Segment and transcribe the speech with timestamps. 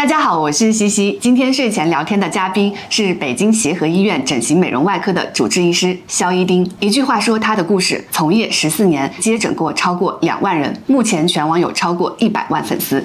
[0.00, 1.18] 大家好，我是西西。
[1.20, 6.66] 今天睡前聊天的嘉宾是北京协和医院整形美容外科的主治医师肖一丁。
[6.80, 13.04] 一句话说他的故事：从业十四年，接诊过超过两万人，目前全网有超过一百万粉丝。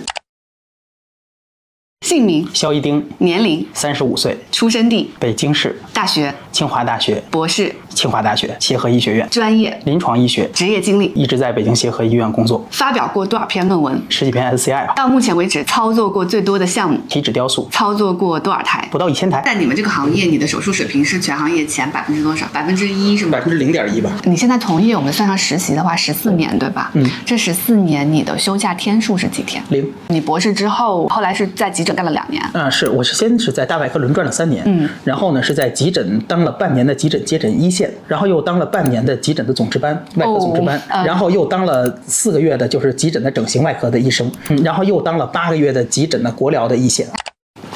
[2.06, 14.00] 姓名：肖一丁，年龄：三十五岁，出生地：北京市，大学：清华大学，博士：清华大学协和医学院，专业：临床医学，职业经历：一直在北京协和医院工作，发表过多少篇论文？
[14.10, 14.94] 十几篇 SCI 吧。
[14.96, 17.00] 到目前为止，操作过最多的项目？
[17.10, 18.88] 体脂雕塑，操作过多少台？
[18.92, 19.42] 不到一千台。
[19.44, 22.46] 在你们这个行业，你的手术水平是全行业前百分之多少？
[22.52, 23.32] 百分之一是吗？
[23.32, 24.12] 百分之零点一吧。
[24.26, 26.92] 你现在从业，我们算上实习的话，十四年对吧？
[26.94, 27.10] 嗯。
[27.26, 29.64] 这十四年你的休假天数是几天？
[29.70, 29.90] 零。
[30.08, 32.44] 你博士之后，后来是在急诊干了两年。
[32.54, 47.08] 嗯，是，我是先是在大外科轮转了三年，嗯，然后呢是在急诊当了半年的急诊接诊一线，然后又当了半年的急诊的总值班外科总值班，呃然后又当了四个月的就是急诊的整形外科的医生，嗯，然后又当了八个月的急诊的国疗的一线，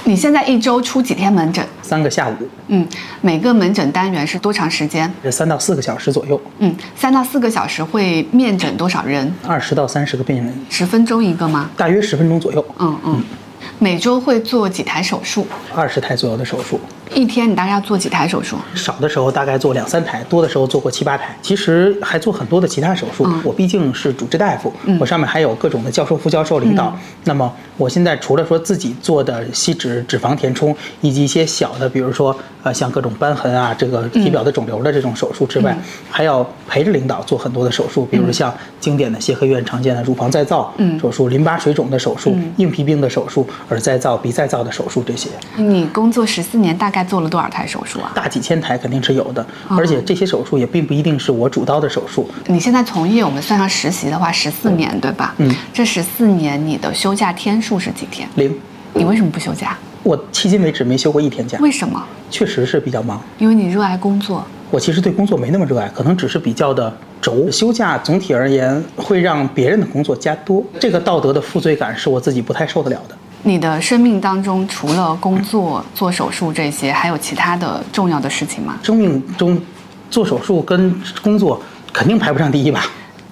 [0.03, 1.65] 你现在一周出几天门诊？
[1.81, 2.33] 三个下午，
[2.67, 2.88] 嗯，
[3.21, 5.11] 每个门诊单元是多长时间？
[5.23, 9.33] 这三到四个小时左右，嗯，三到四个小时会面诊多少人？
[9.47, 11.69] 二十到三十个病人，十分钟一个吗？
[11.75, 13.23] 大约十分钟左右，嗯嗯。
[13.77, 15.45] 每周会做几台手术？
[15.73, 16.79] 二十台左右的手术。
[17.13, 18.55] 一天你大概要做几台手术？
[18.75, 21.35] 少的时候大概做两三台，多的时候做过七八台。
[21.41, 23.25] 其实还做很多的其他手术。
[23.27, 26.93] 嗯我毕竟是主治大夫，嗯我上面还有各种的教授、副教授领导。
[26.95, 45.29] 嗯那么我现在除了说自己做的吸脂、脂肪填充，以及一些小的，比如说呃像各种瘢痕啊、这个体表的肿瘤的这种手术之外，嗯还要陪着领导做很多的手术，比如像经典的协和医院常见的乳房再造嗯手术、淋巴水肿的手术、嗯硬皮病的手术、耳再造、鼻再造的手术这些。
[45.55, 48.11] 你工作十四年，大概做了多少台手术啊？
[48.14, 52.30] 大几千台肯定是有的，哦而且这些手术也并不一定是我主刀的手术。
[52.47, 55.33] 你现在从业，我们算上实习的话，十四年对吧？
[55.38, 58.28] 嗯，这十四年你的休假天数是几天？
[58.36, 58.56] 零，
[58.94, 59.78] 你为什么不休假？
[60.03, 62.02] 我迄今为止没休过一天假，为什么？
[62.30, 63.22] 确实是比较忙。
[63.38, 64.45] 因为你热爱工作。
[64.72, 67.50] 我其实对工作没那么热爱，可能只是比较的轴。
[67.52, 73.18] 休假总体而言会让别人的工作加多，这个道德的负罪感是我自己不太受得了的。
[73.44, 78.77] 你的生命当中，除了工作、做手术这些，还有其他的重要的事情吗？
[78.83, 79.59] 生命中
[80.11, 81.61] 做手术跟工作
[81.94, 82.85] 肯定排不上第一吧。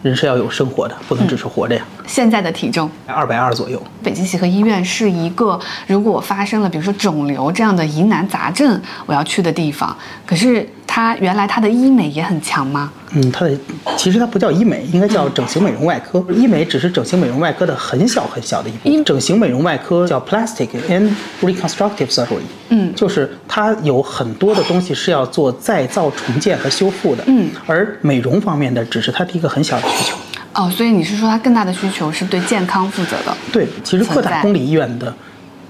[0.04, 1.84] 人是要有生活的，不能只是活着呀。
[2.06, 3.82] 现在的体重，二百二左右。
[4.04, 9.96] 北京协和医院是一个，如果发生了比如说肿瘤这样的疑难杂症，我要去的地方。
[10.24, 12.92] 可是它原来它的医美也很强吗？
[13.12, 13.56] 嗯，它的
[13.96, 16.26] 其实它不叫医美，应该叫整形美容外科。
[16.34, 19.06] 医美只是整形美容外科的很小很小的一部分。
[19.06, 27.24] 整形美容外科叫 plastic and reconstructive surgery，嗯就是它有很多的东西是要做再造、重建和修复的。
[27.28, 30.18] 嗯，而美容方面的只是它的一个很小的需求。
[30.56, 33.38] 哦，所以你是说它更大的需求是对健康负责的？
[33.52, 35.14] 对，其实各大公立医院的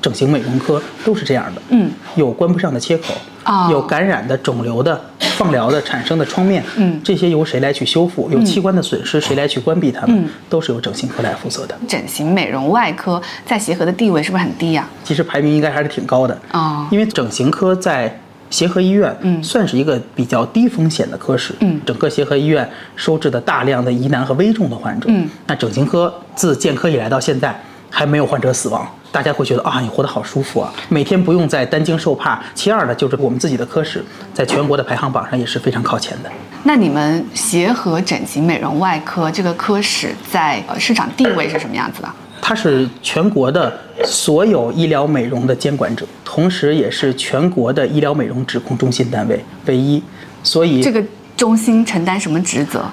[0.07, 1.61] 整形美容科都是这样的。
[1.67, 3.13] 嗯，有关不上的切口，
[3.43, 4.97] 哦有感染的、肿瘤的、
[5.35, 8.29] 放疗的产生的创面，嗯这些由谁来去修复？
[8.31, 10.23] 有器官的损失，谁来去关闭它们？
[10.23, 11.75] 嗯都是由整形科来负责的。
[11.89, 18.17] 整形美容外科在协和的地位是不是很低呀、其实排名应该还是挺高的，哦因为整形科在
[18.49, 27.53] 协和医院，嗯算是一个比较低风险的科室，嗯整个协和医院收治的大量的疑难和危重的患者，嗯，那整形科自建科以来到现在
[27.89, 28.87] 还没有患者死亡。
[29.11, 32.39] 大家会觉得啊，你活得好舒服啊，每天不用再担惊受怕。
[32.53, 34.03] 其二呢，就是我们自己的科室
[34.33, 36.29] 在全国的排行榜上也是非常靠前的。
[36.63, 42.09] 那你们协和整形美容外科这个科室在呃市场地位是什么样子的？
[42.41, 50.03] 它是全国的所有医疗美容的监管者，同时也是全国的医疗美容指控中心单位唯一，
[50.43, 51.03] 所以这个
[51.35, 52.83] 中心承担什么职责？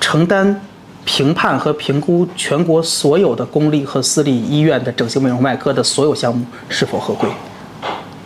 [0.00, 0.58] 承担
[1.04, 7.28] 评判和评估全国所有的公立和私立医院的整形美容外科的所有项目是否合规。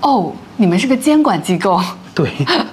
[0.00, 1.80] 哦，你们是个监管机构。
[2.18, 2.28] 对，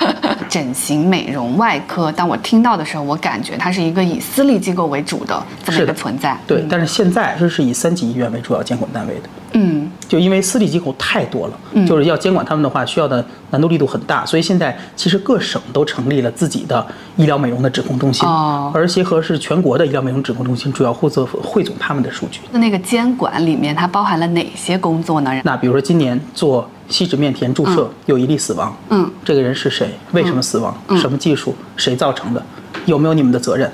[0.50, 6.36] 整形美容外科，当我听到的时候，我感觉它是一个以私立机构为主的这么一个存在。
[6.48, 9.30] 对，嗯但是现在这是以三级医院为主要监管单位的。
[9.58, 22.42] 嗯就因为私立机构太多了，嗯就是要监管他们的话，需要的难度力度很大，所以现在其实各省都成立了自己的医疗美容的指控中心，哦而协和是全国的医疗美容指控中心，主要负责汇总他们的数据。
[22.52, 25.32] 那那个监管里面它包含了哪些工作呢？
[25.44, 29.90] 那比如说今年做吸脂面填注射、有一例死亡，嗯这个人是谁？
[30.12, 30.76] 为什么死亡？
[30.88, 31.56] 嗯什么技术？
[31.76, 32.44] 谁造成的？
[32.86, 33.72] 有没有你们的责任？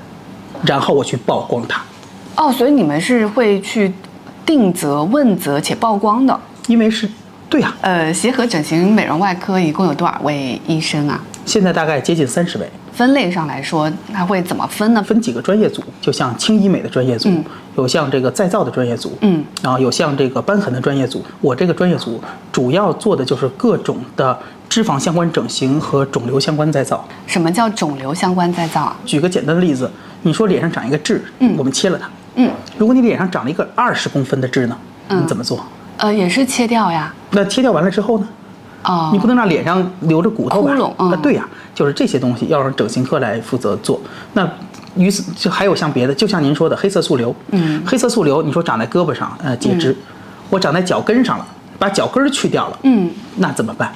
[0.64, 1.82] 然后我去曝光他，
[2.36, 3.92] 哦，所以你们是会去
[4.46, 6.40] 定责、问责且曝光的。
[6.68, 7.10] 因为是，
[7.50, 11.20] 对呀、呃，协和整形美容外科一共有多少位医生啊？
[11.46, 15.02] 现在大概接近三十位，分类上来说，它会怎么分呢？
[15.02, 17.44] 分几个专业组，就像轻医美的专业组，嗯
[17.78, 21.24] 有像这个再造的专业组，嗯，然后有像这个瘢痕的专业组。
[21.40, 22.22] 我这个专业组
[22.52, 27.08] 主要做的就是各种的脂肪相关整形和肿瘤相关再造。
[27.26, 28.96] 什么叫肿瘤相关再造啊？
[29.06, 29.90] 举个简单的例子，
[30.24, 34.78] 你说脸上长一个痣，嗯我们切了它，嗯，如果你脸上长了一个二十公分的痣呢，
[35.08, 35.66] 嗯你怎么做？
[35.98, 37.14] 呃，也是切掉呀。
[37.30, 38.28] 那切掉完了之后呢？
[38.84, 40.76] 哦，你不能让脸上留着骨头吧？
[40.76, 41.12] 窟窿嗯。
[41.12, 44.00] 啊，对呀、就是这些东西要让整形科来负责做。
[44.34, 44.48] 那
[44.96, 47.82] 与此就还有像别的，就像您说的黑色素瘤，嗯。
[47.86, 49.96] 黑色素瘤，你说长在胳膊上，呃，截肢，
[50.50, 51.46] 我长在脚跟上了，
[51.80, 53.94] 把脚跟去掉了，嗯，那怎么办？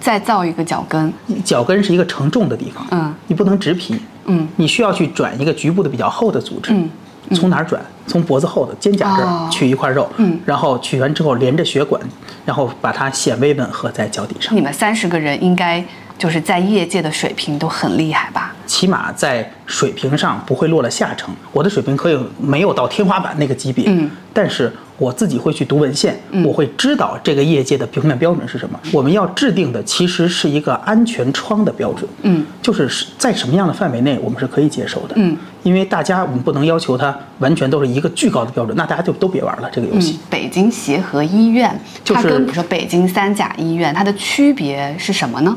[0.00, 1.12] 再造一个脚跟。
[1.44, 4.46] 脚跟是一个承重的地方，嗯，你不能植皮，嗯。
[4.56, 6.88] 你需要去转一个局部的比较厚的组织，嗯
[7.34, 7.80] 从哪儿转？
[8.06, 12.00] 从脖子后的肩胛这哦儿取一块肉，嗯然后取完之后连着血管，
[12.44, 14.54] 然后把它显微吻合在脚底上。
[14.54, 15.84] 你们三十个人应该
[16.18, 18.54] 就是在业界的水平都很厉害吧？
[18.66, 21.34] 起码在水平上不会落了下乘。
[21.52, 28.80] 我的水平可以没有到天花板那个级别，嗯，但是我自己会去读文献，我会知道这个业界的评判标准是什么。
[28.92, 40.12] 我们要制定的其实是一个安全窗的标准，嗯，就是是在什么样的范围内我们是可以接受的，嗯，因为大家我们不能要求它完全都是一个巨高的标准，那大家就都别玩了这个游戏。
[40.12, 45.54] 嗯，北京协和医院，就是它跟比如说北京三甲医院，它的区别是什么呢？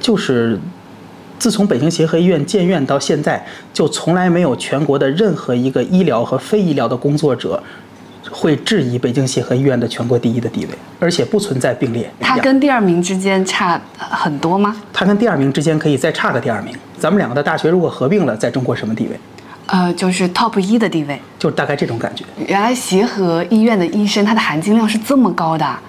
[0.00, 0.58] 就是
[1.38, 7.62] 自从北京协和医院建院到现在，就从来没有全国的任何一个医疗和非医疗的工作者
[8.30, 12.10] 会质疑北京协和医院的全国第一的地位，而且不存在并列。
[12.20, 14.76] 它跟第二名之间差呃很多吗？
[14.92, 16.74] 它跟第二名之间可以再差个第二名。
[16.98, 19.20] 咱们两个的大学如果合并了，在中国什么地位？
[19.66, 21.20] 呃，就是 top 一的地位。
[21.38, 22.24] 就大概这种感觉。
[22.46, 25.80] 原来协和医院的医生他的含金量是这么高的啊，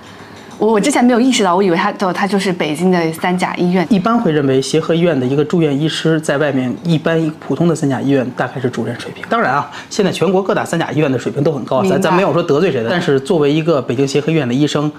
[0.59, 3.85] 我我之前没有意识到，我以为他就他就是北京的三甲医院。
[3.89, 9.23] 一般会认为协和医院的一个住院医师在外面，一般一普通的三甲医院大概是主任水平。
[9.29, 12.89] 当然啊，现在全国各大三甲医院的水平都很高，咱咱没有说得罪谁的。
[12.89, 14.91] 但是作为一个北京协和医院的医生，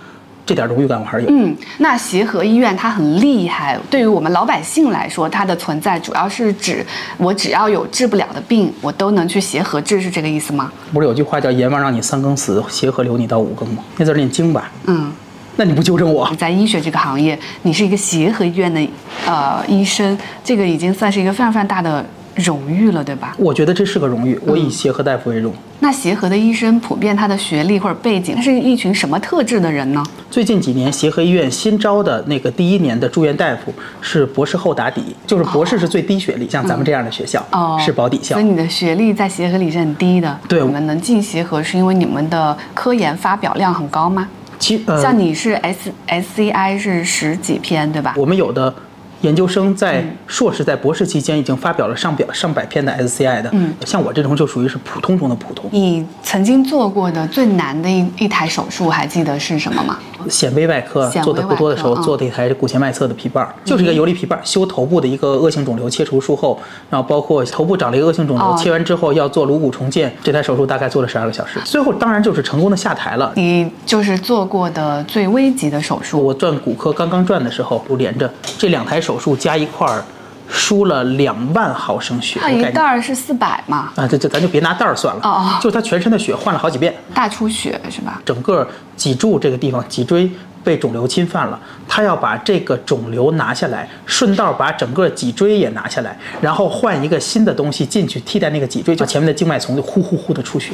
[0.46, 1.31] 这点荣誉感我还是有。
[1.32, 10.70] 嗯，那协和医院它很厉害，对于我们老百姓来说，它的存在主要是指我只要有治不了的病，我都能去协和治，是这个意思吗？
[10.93, 13.82] 不是有句话叫“阎王让你三更死，协和留你到五更”吗？
[13.96, 14.70] 那字念经吧？
[14.87, 15.12] 嗯，
[15.58, 16.32] 那你不纠正我？
[16.38, 18.81] 在医学这个行业，你是一个协和医院的
[19.26, 22.05] 呃医生，这个已经算是一个非常非常大的
[22.37, 23.34] 荣誉了，对吧？
[23.37, 25.52] 我觉得这是个荣誉，我以协和大夫为荣。
[25.81, 30.00] 那协和的医生普遍他的学历或者背景，他是一群什么特质的人呢？
[30.31, 38.44] 最近几年，协和医院新招的那个第一年的住院大夫是博士后打底，就是博士是最低学历，像咱们这样的学校、哦，是保底校所以。
[38.44, 40.38] 你的学历在协和里是很低的。
[40.46, 44.28] 对我们能进协和是因为你们的科研发表量很高吗？
[44.58, 48.14] 其呃，像你是 S SCI 是十几篇，对吧？
[48.16, 48.75] 我们有的
[49.23, 55.69] 研究生在嗯硕士、在博士期间已经发表了上表上百篇的 SCI 的，嗯像我这种就属于是普通中的普通。
[55.73, 59.99] 你曾经做过的最难的一一台手术，还记得是什么吗？
[60.29, 66.59] 显微外科做的不多的时候，做的一台骨前外侧的皮瓣儿，就是一个游离皮瓣儿，修头部的一个恶性肿瘤，切除术后，
[66.91, 73.32] 然后包括头部长了一个恶性肿瘤，哦切完之后要做颅骨重建，这台手术大概做了十二个小时，最后当然就是成功的下台了。
[73.37, 76.23] 你就是做过的最危急的手术。
[76.23, 80.05] 我转骨科刚刚转的时候，就连着这两台手术加一块儿，
[80.50, 85.58] 输了两万毫升血，那一袋儿是四百嘛，啊，这这咱就别拿袋儿算了，哦哦。
[85.62, 88.20] 就是他全身的血换了好几遍，大出血是吧？
[88.22, 90.31] 整个脊柱这个地方脊椎
[90.62, 91.58] 被肿瘤侵犯了，
[91.88, 100.72] 他要把这个肿瘤拿下来，顺道把整个脊椎也拿下来，然后换一个新的东西进去替代那个脊椎，就前面的静脉丛就呼呼呼的出血，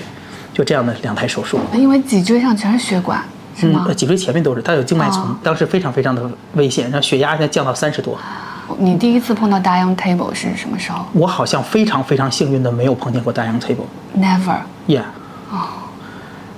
[0.53, 1.61] 就这样的两台手术。
[1.73, 3.23] 因为脊椎上全是血管，
[3.57, 3.85] 是吗？
[3.89, 8.19] 呃脊椎前面都是，它有静脉丛，哦当时非常非常的危险，然后血压现在降到三十多。
[8.79, 13.85] 你第一次碰到 dying Table 是什么时候我好像非常非常幸运的没有碰见过大洋 table。
[14.17, 14.59] ？Never。
[14.89, 15.05] Yeah，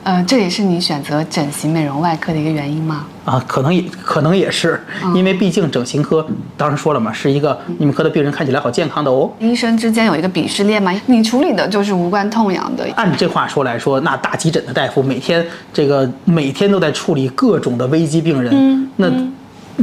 [0.06, 3.04] 呃，这也是你选择整形美容外科的一个原因吗？
[3.24, 4.80] 啊，可能也可能也是，
[5.16, 6.24] 因为毕竟整形科，
[6.56, 9.28] 当时说了嘛，是一个你们科的病人看起来好健康的哦。
[9.40, 10.94] 医生之间有一个鄙视链吗？
[11.06, 12.86] 你处理的就是无关痛痒的。
[12.94, 19.10] 按这话说来说，那大急诊的大夫每天这个每天都在处理各种的危机病人，嗯那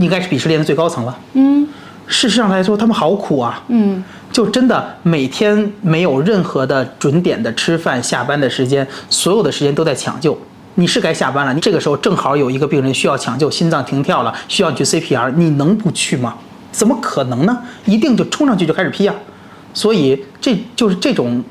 [0.01, 1.19] 应该是鄙视链的最高层了。
[1.33, 1.67] 嗯
[2.07, 10.37] 事实上来说，他们好苦啊，嗯，就真的每天没有任何的准点的吃饭、下班的时间，所有的时间都在抢救。
[10.75, 16.35] 你是该下班了，你这个时候正好有一个病人需要抢救，心脏停跳了，需要你去 CPR，你能不去吗？
[16.71, 17.55] 怎么可能呢？
[17.85, 19.13] 一定就冲上去就开始批啊！
[19.75, 21.43] 所以这就是这种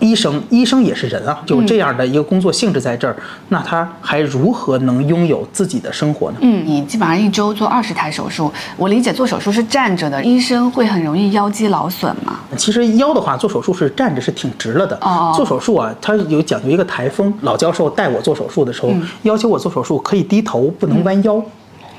[0.00, 3.16] 医生，医生也是人啊，有这样的一个工作性质在这儿，
[3.48, 6.36] 那他还如何能拥有自己的生活呢？
[6.40, 12.40] 嗯，你基本上一周做二十台手术，我理解做手术是站着的，医生会很容易腰肌劳损嘛？
[12.56, 14.96] 其实腰的话，做手术是站着是挺直了的。
[15.00, 17.32] 哦做手术啊，它有讲究一个台风。
[17.42, 21.42] 老教授带我做手术的时候，要求我做手术可以低头，不能弯腰。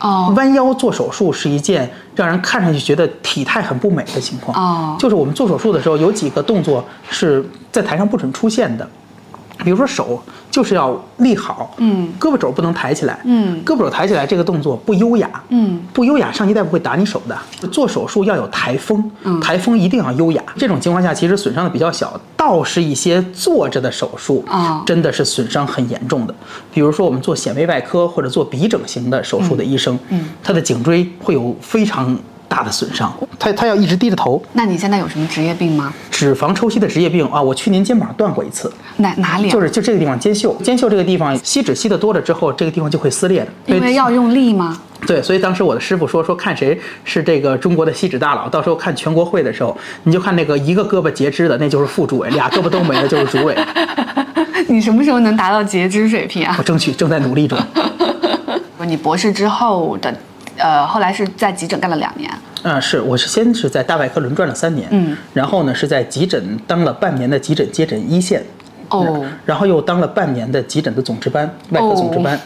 [0.05, 4.55] 哦，弯腰做手术是一件让人看上去觉得体态很不美的情况。
[4.55, 4.95] 哦。
[4.99, 8.87] 就是我们做手术的时候，有几个动作是在台上不准出现的，
[9.63, 10.21] 比如说手
[10.51, 13.63] 就是要立好，嗯，胳膊肘不能抬起来，嗯。
[13.65, 17.67] 胳膊肘抬起来这个动作不优雅，嗯，不优雅，上级大夫会打你手的。
[17.69, 19.39] 做手术要有台风，嗯。
[19.39, 20.43] 台风一定要优雅。
[20.57, 24.83] 这种情况下，其实损伤的比较小，倒是一些坐着的手术啊。
[24.85, 26.35] 真的是损伤很严重的。
[26.73, 30.29] 比如说我们做显微外科或者做鼻整形的手术的医生，嗯。
[30.43, 34.41] 他的颈椎会有非常大的损伤，他他要一直低着头。
[34.53, 35.93] 那你现在有什么职业病吗？
[36.11, 39.51] 脂肪抽吸的职业病啊，我去年肩膀断过一次，哪哪里、啊？
[39.51, 43.47] 就是就这个地方肩袖，肩袖这个地方吸脂吸的多了之后，这个地方就会撕裂的。
[43.65, 44.79] 因为要用力吗？
[45.05, 53.55] 对，所以当时我的师傅说说看谁是这个中国的吸脂大佬，到时候看全国会的时候，你就看那个一个胳膊截肢的，那就是副主委；俩胳膊都没了就是主委。
[54.67, 56.63] 你什么时候能达到截肢水平啊我？
[56.63, 57.57] 争取正在努力中。
[58.87, 60.15] 你博士之后的，
[60.57, 62.31] 呃，后来是在急诊干了两年。
[62.63, 68.43] 嗯，是，我是先是在大外科轮转了三年，嗯，然后呢是在急诊当了半年的急诊接诊一线，
[68.89, 72.39] 哦，然后又当了半年的急诊的总值班，外科总值班。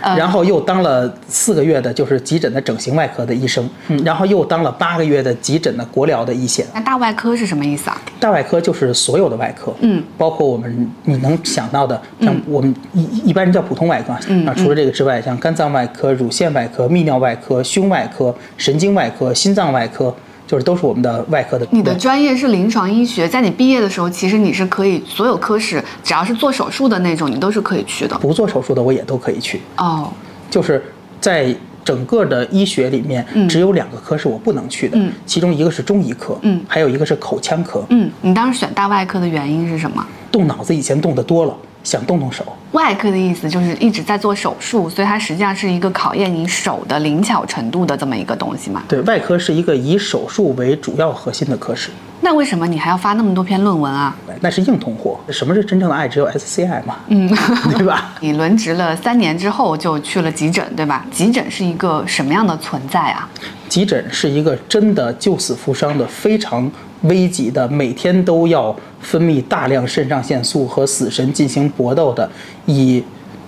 [0.00, 6.66] 呃然后又当了四个月的，就是急诊的整形外科的医生，嗯，然后又当了八个月的急诊的国疗的一线。
[6.74, 8.00] 那大外科是什么意思啊？
[8.20, 20.14] 大外科就是所有的外科，嗯，包括我们你能想到的，像我们一一般人叫普通外科，嗯啊，除了这个之外，像肝脏外科、乳腺外科、泌尿外科、胸外科、神经外科、心脏外科，
[20.46, 21.66] 就是都是我们的外科的。
[21.70, 28.16] 你的专业是临床医学，在你毕业的时候，其实你是可以所有科室，只要是做手术的那种，你都是可以去的。
[28.18, 30.12] 不做手术的我也都可以去，哦，
[30.50, 30.82] 就是
[31.20, 37.84] 在整个的医学里面，嗯只有两个科室我不能去的，嗯其中一个是中医科，嗯还有一个是口腔科。
[37.90, 40.06] 嗯，你当时选大外科的原因是什么？
[40.34, 42.44] 动脑子以前动得多了，想动动手。
[42.72, 48.82] 外科的意思就是一直在做手术，所以它实际上是一个考验你手的灵巧程度的这么一个东西嘛。
[48.88, 51.90] 对外科是一个以手术为主要核心的科室。
[52.20, 54.16] 那为什么你还要发那么多篇论文啊？
[54.40, 55.20] 那是硬通货。
[55.28, 56.08] 什么是真正的爱？
[56.08, 57.28] 只有 SCI 嘛，嗯，
[57.78, 58.12] 对吧？
[58.18, 61.06] 你轮值了三年之后就去了急诊，对吧？
[61.12, 63.28] 急诊是一个什么样的存在啊？
[63.68, 66.68] 急诊是一个真的救死扶伤的非常
[67.04, 72.28] 危急的，每天都要分泌大量肾上腺素和死神进行搏斗的，
[72.66, 73.02] 以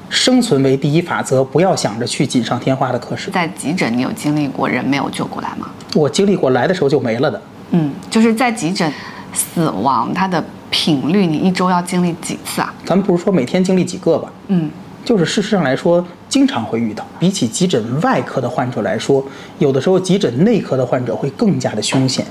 [0.08, 3.30] 生存为第一法则，不要想着去锦上添花的科室。
[3.30, 5.68] 在急诊，你有经历过人没有救过来吗？
[5.94, 8.92] 我经历过来的时候就没了的，嗯，就是在急诊
[9.32, 12.72] 死亡，它的频率，你一周要经历几次啊？
[12.84, 14.70] 咱们不是说每天经历几个吧，嗯，
[15.04, 17.04] 就是事实上来说，经常会遇到。
[17.18, 19.24] 比起急诊外科的患者来说，
[19.58, 22.24] 有的时候急诊内科的患者会更加的凶险。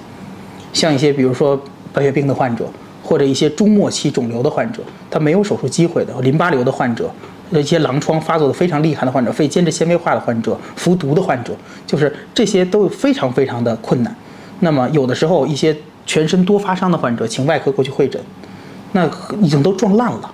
[0.75, 1.60] 像一些比如说
[1.94, 2.65] 白血病的患者，
[3.01, 7.10] 或者一些中末期肿瘤的患者，他没有手术机会的，淋巴瘤的患者，
[7.51, 11.55] 一些狼疮发作的非常厉害的患者，肺间质纤维化的患者，服毒的患者，
[11.88, 14.13] 就是这些都非常非常的困难。
[14.60, 18.22] 那么有的时候一些全身多发伤的患者，请外科过去会诊，
[18.91, 19.10] 那
[19.41, 20.29] 已经都撞烂了。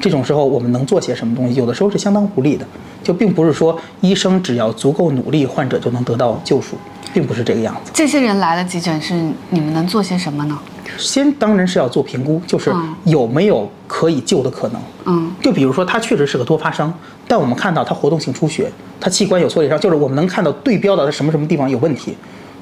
[0.00, 1.54] 这种时候我们能做些什么东西？
[1.54, 2.66] 有的时候是相当无力的，
[3.04, 6.76] 就并不是说医生只要足够努力，患者就能得到救赎，
[7.16, 7.90] 并不是这个样子。
[7.94, 9.14] 这些人来了急诊室，
[9.48, 10.58] 你们能做些什么呢？
[10.98, 14.82] 先当然是要做评估，就是嗯有没有可以救的可能。
[15.06, 16.92] 嗯，就比如说他确实是个多发伤，
[17.26, 18.70] 但我们看到他活动性出血，
[19.00, 22.14] 他器官有挫裂伤，就是我们能看到对标的他什么什么地方有问题，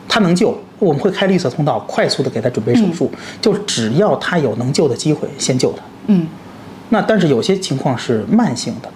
[0.08, 3.10] 他能救，我们会开绿色通道，快速的给他准备手术。
[3.40, 5.78] 就只要他有能救的机会，先救他。
[6.06, 6.28] 嗯，
[6.90, 8.88] 那但是有些情况是慢性的，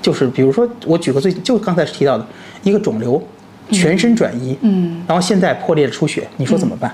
[0.00, 2.26] 就是比如说我举个最就刚才提到的
[2.62, 3.22] 一个肿瘤，
[3.70, 6.92] 全身转移，嗯，然后现在破裂出血，你说怎么办？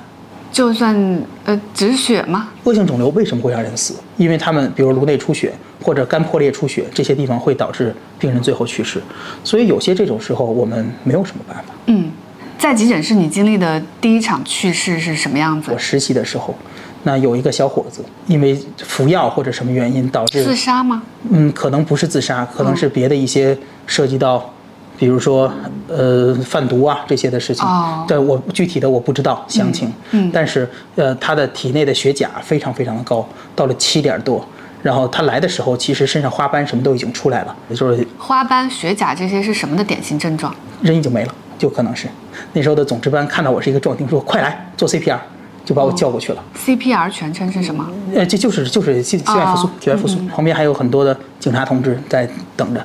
[0.50, 0.96] 就算
[1.44, 2.48] 呃止血吗？
[2.64, 3.94] 恶性肿瘤为什么会让人死？
[4.16, 9.00] 因为他们比如颅内出血或者肝破裂出血，这些地方会导致病人最后去世。
[9.44, 11.74] 所以有些这种时候我们没有什么办法。
[11.86, 12.10] 嗯，
[12.58, 15.78] 在急诊室你经历的第一场去世是什么样子我？
[15.78, 16.54] 实习的时候，
[17.02, 21.02] 那有一个小伙子因为服药或者什么原因导致自杀吗？
[21.30, 23.56] 嗯，可能不是自杀，可能是别的一些
[23.86, 24.50] 涉及到，
[24.98, 25.50] 比如说
[25.86, 27.64] 呃贩毒啊这些的事情。
[27.66, 29.92] 哦对我具体的我不知道详情。
[30.10, 34.44] 嗯但是呃他的体内的血钾非常非常的高，到了七点多。
[34.80, 40.54] 然后他来的时候，其实身上花斑什么都已经出来了，也就是花斑、血钾这些是什么的典型症状？
[40.82, 42.06] 人已经没了，就可能是
[42.52, 45.18] 那时候的总值班看到我是一个壮丁，说快来做 CPR，
[45.64, 46.42] 就把我叫过去了。
[46.56, 47.84] CPR 全称是什么？
[48.14, 52.80] 呃，这就是就是心心外复苏哦，体外复苏，旁边还有很多的警察同志在等着，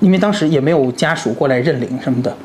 [0.00, 2.36] 因为当时也没有家属过来认领什么的，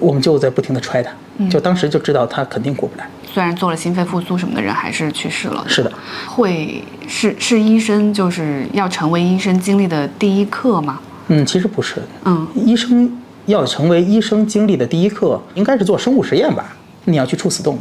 [0.00, 1.12] 我们就在不停的揣他，
[1.50, 3.06] 就当时就知道他肯定过不来。
[3.32, 5.64] 虽然做了心肺复苏什么的人还是去世了。
[5.66, 5.92] 是的，
[6.26, 11.00] 会是是医生就是要成为医生经历的第一课吗？
[11.28, 13.10] 嗯，其实不是，嗯，医生
[13.46, 16.76] 要成为医生经历的第一课，应该是做生物实验吧？
[17.04, 17.80] 你要去处死动物，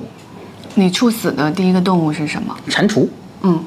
[0.75, 2.55] 你处死的第一个动物是什么？
[2.67, 3.07] 蟾蜍，
[3.41, 3.63] 嗯，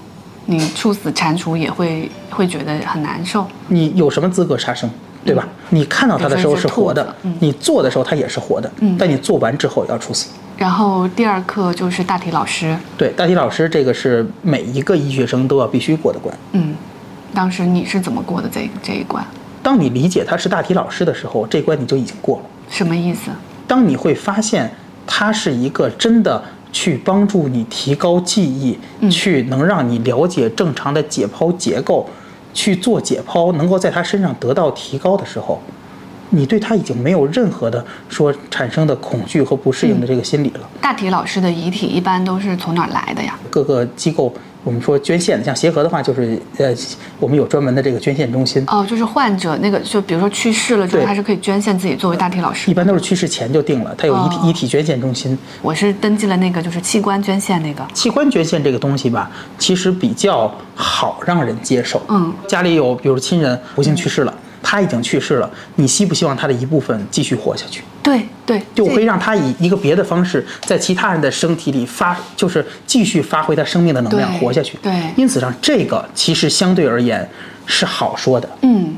[0.47, 3.47] 你处死蟾蜍也会会觉得很难受。
[3.69, 4.89] 你有什么资格杀生？
[5.25, 5.49] 对吧？
[5.71, 10.31] 你看到它的时候是活的你做的时候它也是活的，但你做完之后要处死。
[10.57, 16.37] 然后第二课就是大体老师，对，大体老师这个是每一个医学生都要必须过的关。
[16.53, 16.75] 嗯，
[17.35, 19.25] 当时你是怎么过的这这一关？
[19.63, 22.45] 当你理解他是大体老师的时候，这关你就已经过了。
[22.71, 23.31] 什么意思？
[23.67, 24.71] 当你会发现
[25.07, 28.79] 他是一个真的去帮助你提高记忆，
[29.11, 32.09] 去能让你了解正常的解剖结构，
[32.55, 35.61] 去做解剖，能够在他身上得到提高的时候，
[36.31, 40.61] 你对他已经没有任何的说产生的恐惧和不适应的这个心理了。
[40.81, 43.39] 大体老师的遗体一般都是从哪儿来的呀？
[43.51, 44.33] 各个机构，
[44.65, 46.75] 我们说捐献，像协和的话，就是呃，
[47.21, 48.65] 我们有专门的这个捐献中心。
[48.67, 52.75] 哦，就是患者那个，就比如说去世了之后，他是可以捐献自己作为大体老师一。
[52.75, 55.39] 般都是去世前就定了，他有遗体、哦遗体捐献中心。
[55.61, 57.87] 我是登记了那个就是器官捐献那个。
[57.93, 62.01] 器官捐献这个东西吧，其实比较好让人接受。
[62.09, 67.83] 嗯，家里有比如亲人不幸去世了，他已经去世了，你希不希望他的一部分继续活下去？
[68.03, 74.77] 对对，就这会让他以一个别的方式，在其他人的身体里发，就是继续发挥他生命的能量活下去。
[74.83, 77.29] 对因此上这个其实相对而言
[77.67, 78.49] 是好说的。
[78.63, 78.97] 嗯，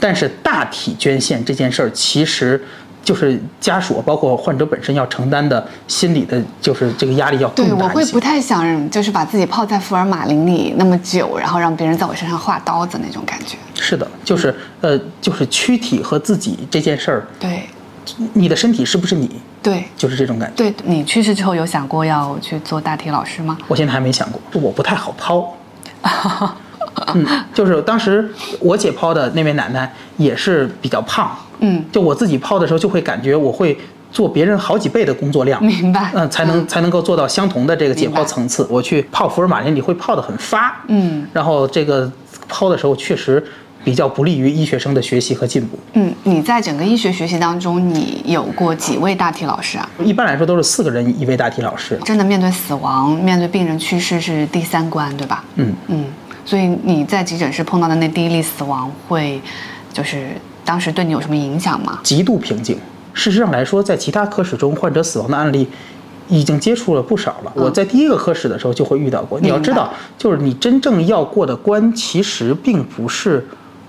[0.00, 2.64] 但是大体捐献这件事儿，其实
[3.08, 8.20] 就是家属包括患者本身要承担的心理的，就是这个压力要对，更大一些我会不。
[8.20, 13.56] 太想就是把自己泡在福尔马林里那么久，然后让别人在我身上划刀子那种感觉。
[13.80, 17.62] 是的，就是呃，就是躯体和自己这件事儿，对
[18.34, 20.54] 你的身体是不是你，对就是这种感觉。
[20.54, 23.56] 对，你去世之后有想过要去做大体老师吗？
[23.68, 25.56] 我现在还没想过，我不太好抛。
[27.14, 28.28] 嗯，就是当时
[28.60, 33.78] 我解剖的那位奶奶也是比较胖，嗯，就我自己剖的时候就会感觉我会
[34.10, 38.66] 做别人好几倍的工作量，明白嗯，才能才能够做到相同的这个解剖层次。
[38.70, 42.10] 我去泡福尔马林你会泡得很发，嗯，然后这个
[42.50, 43.42] 剖的时候确实
[43.84, 45.78] 比较不利于医学生的学习和进步。
[45.92, 49.88] 嗯，你在整个医学学习当中，你有过几位大体老师啊？
[50.02, 55.44] 一般来说都是四个人一位大体老师，真的面对死亡、面对病人去世是第三关，对吧？
[55.56, 56.04] 嗯嗯，
[56.48, 59.38] 所以你在急诊室碰到的那第一例死亡会，
[59.92, 60.30] 就是
[60.64, 62.00] 当时对你有什么影响吗？
[62.02, 62.78] 极度平静。
[63.12, 65.68] 事实上来说，在其他科室中，患者死亡的案例
[66.26, 67.52] 已经接触了不少了。
[67.54, 69.38] 我在第一个科室的时候就会遇到过。
[69.38, 73.46] 你要知道，就是你真正要过的关，其实并不是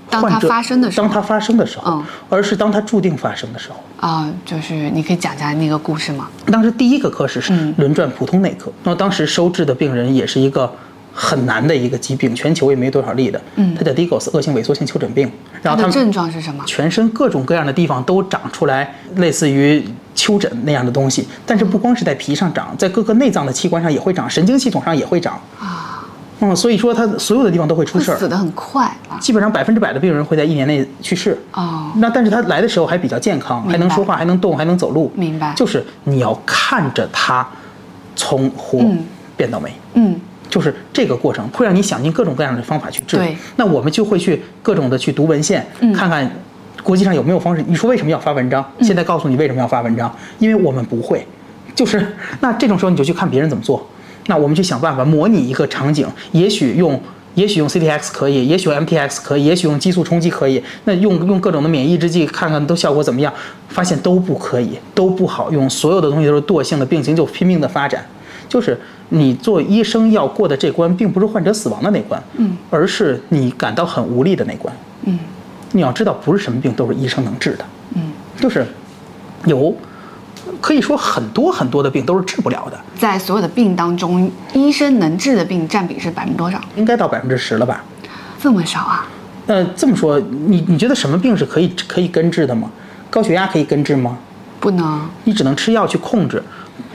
[0.10, 3.78] 当它发生的时候当它发生的时候，嗯而是当它注定发生的时候。
[4.06, 6.28] 啊、就是你可以讲讲那个故事吗？
[6.48, 10.69] 当时第一个科室是嗯轮转普通内科，那当时收治的病人也是一个
[11.22, 15.30] 很难的一个疾病，全球也没多少例的，嗯它叫 Digos 恶性萎缩性丘疹病。
[15.62, 16.64] 然后它的症状是什么？
[16.66, 19.84] 全身各种各样的地方都长出来类似于
[20.16, 26.08] 丘疹那样的东西，但是不光是在皮上长，在各个内脏的器官上也会长，神经系统上也会长啊。
[26.40, 29.20] 嗯，所以说它所有的地方都会出事儿，死得很快啊！
[29.20, 31.38] 基本上百分之百的病人会在一年内去世。
[31.52, 35.12] 哦，那但是他来的时候还比较健康，还能说话，还能动，还能走路。
[35.16, 37.46] 明白就是你要看着他
[38.16, 39.00] 从活嗯
[39.36, 39.70] 变到没。
[39.96, 40.16] 嗯，
[40.50, 43.18] 就是这个过程会让你想尽各种各样的方法去治。
[43.18, 46.30] 对，那我们就会去各种的去读文献，嗯看看
[46.84, 47.64] 国际上有没有方式。
[47.68, 48.66] 你说为什么要发文章？
[48.82, 51.26] 现在告诉你为什么要发文章，因为我们不会。
[51.76, 53.88] 就是那这种时候你就去看别人怎么做，
[54.28, 57.00] 那我们去想办法模拟一个场景，也许用。
[57.36, 60.62] 也许用 CTX 可以，也许用 MTX 可以，也许用激素冲击可以。
[60.86, 63.32] 那用用各种的免疫制剂看看都效果怎么样？
[63.70, 68.04] 发现都不可以，都不好用，所有的东西都是惰性的，病情就拼命的发展。
[68.50, 75.18] 就是你做医生要过的这关，并不是患者死亡的那关，嗯，而是你感到很无力的那关，嗯。
[75.72, 78.66] 你要知道，不是什么病都是医生能治的，嗯，就是
[79.46, 79.72] 有
[80.60, 86.60] 可以说很多很多的病都是治不了的，在所有的病当中，医生能治的病占比是百分之多少？
[86.76, 87.84] 应该到百分之十了吧？
[88.42, 89.08] 这么少啊？
[89.46, 92.72] 呃，这么说，你你觉得什么病是可以可以根治的吗？
[93.12, 94.18] 高血压可以根治吗？
[94.60, 95.08] 不能。
[95.24, 96.42] 你只能吃药去控制，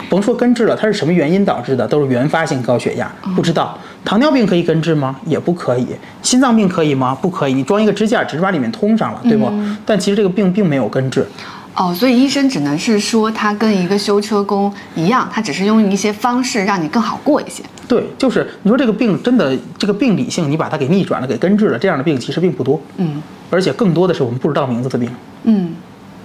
[0.09, 1.87] 甭说根治了，它是什么原因导致的？
[1.87, 3.79] 都是原发性高血压，不知道。
[4.05, 5.17] 糖尿病可以根治吗？
[5.25, 5.87] 也不可以。
[6.23, 7.17] 心脏病可以吗？
[7.21, 7.55] 不可以。
[7.55, 9.51] 你装一个支架，只是把里面通上了，对不？
[9.87, 11.27] 但其实这个病并没有根治。
[11.75, 17.65] 哦，所以医生只能是说他跟一个修车工一样，他只是用一些方式让你更好过一些。
[17.89, 22.81] 对，就是你说这个病真的这个病理性，你把它给逆转了，给根治了，这样的病其实并不多。
[22.99, 25.09] 嗯而且更多的是我们不知道名字的病。
[25.45, 25.75] 嗯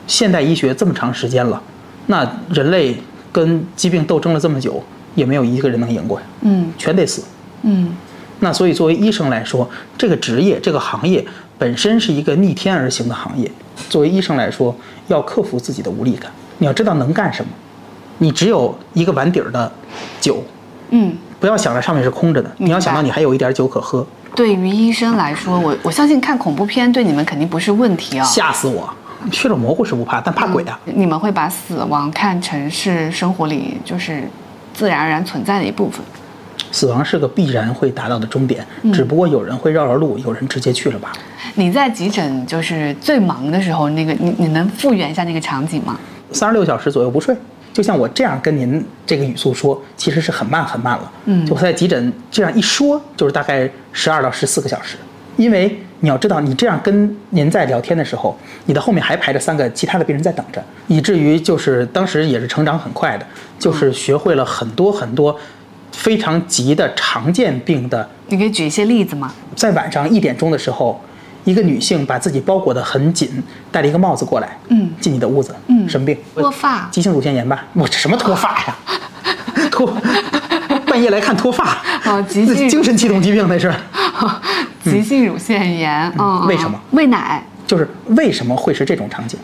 [0.05, 1.61] 现代医学这么长时间了，
[2.07, 2.95] 那人类
[3.31, 4.83] 跟疾病斗争了这么久，
[5.15, 7.23] 也没有一个人能赢过呀，嗯全得死。
[7.63, 7.95] 嗯
[8.39, 11.25] 那所以作为医生来说，这个职业这个行业
[11.57, 13.51] 本身是一个逆天而行的行业。
[13.89, 14.75] 作为医生来说，
[15.07, 17.51] 要克服自己的无力感，你要知道能干什么。
[18.19, 19.71] 你只有一个碗底儿的
[20.21, 20.43] 酒，
[20.91, 21.17] 嗯。
[21.39, 28.93] 不要想着上面是空着的，你要想到你还有一点酒可喝，对于医生来说，我我相信看恐怖片对你们肯定不是问题啊、吓死我！
[29.31, 30.79] 血肉模糊是不怕，但怕鬼啊。
[30.85, 34.23] 你们会把死亡看成是生活里就是
[34.73, 36.01] 自然而然存在的一部分。
[36.71, 41.11] 死亡是个必然会达到的终点，只不过有人会绕绕路，有人直接去了吧。
[41.55, 45.99] 你在急诊就是最忙的时候，那个你你能复原一下那个场景吗？
[46.31, 47.35] 三十六小时左右不睡，
[47.73, 51.11] 就像我这样跟您这个语速说，其实是很慢很慢了。
[51.25, 54.95] 嗯就在急诊这样一说，就是大概十二到十四个小时。
[55.39, 63.25] 因为你要知道，你这样跟您在聊天的时候，你的后面还排着三个其他的病人在等着，以至于就是当时也是成长很快的，
[63.57, 65.33] 就是学会了很多很多
[65.93, 69.33] 非常急的常见病的你可以举一些例子吗？
[69.55, 71.01] 在晚上一点钟的时候，
[71.45, 76.17] 一个女性把自己包裹得很紧，戴了一个帽子过来，嗯进你的屋子，嗯什么病？
[76.35, 77.65] 脱发急性乳腺炎吧？
[77.73, 78.75] 我这什么脱发呀？
[79.71, 79.89] 脱，
[80.85, 83.73] 半夜来看脱发，哦急性 精神系统疾病那是，
[84.89, 87.43] 急性乳腺炎，嗯，为什么喂奶？
[87.67, 89.39] 就是为什么会是这种场景？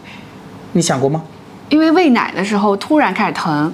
[0.73, 1.21] 你想过吗？
[1.69, 3.71] 因为喂奶的时候突然开始疼，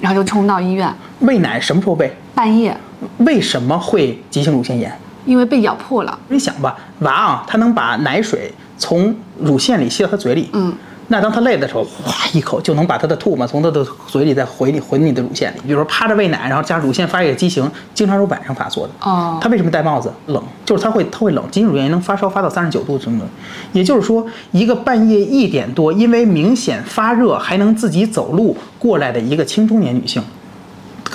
[0.00, 2.14] 然后就冲到医院，喂奶什么时候喂？
[2.34, 2.76] 半夜
[3.18, 4.92] 为什么会急性乳腺炎？
[5.24, 6.18] 因为被咬破了。
[6.28, 10.72] 你想吧，娃啊，他能把奶水从乳腺里吸到他嘴里，嗯，
[11.08, 15.60] 那当他累的时候，哗一口就能把他的吐沫从他的嘴里再回你回你的乳腺里。
[15.64, 18.92] 比如说趴着喂奶，然后加乳腺发育的畸形，经常是晚上发作的。
[19.00, 20.12] 哦他为什么戴帽子？
[20.26, 23.26] 冷，就是他会他会冷，急性乳腺炎能发烧发到三十九度什么的。
[23.72, 30.20] 也就是说，一个半夜一点多，因为明显发热还能自己走路过来的一个青中年女性，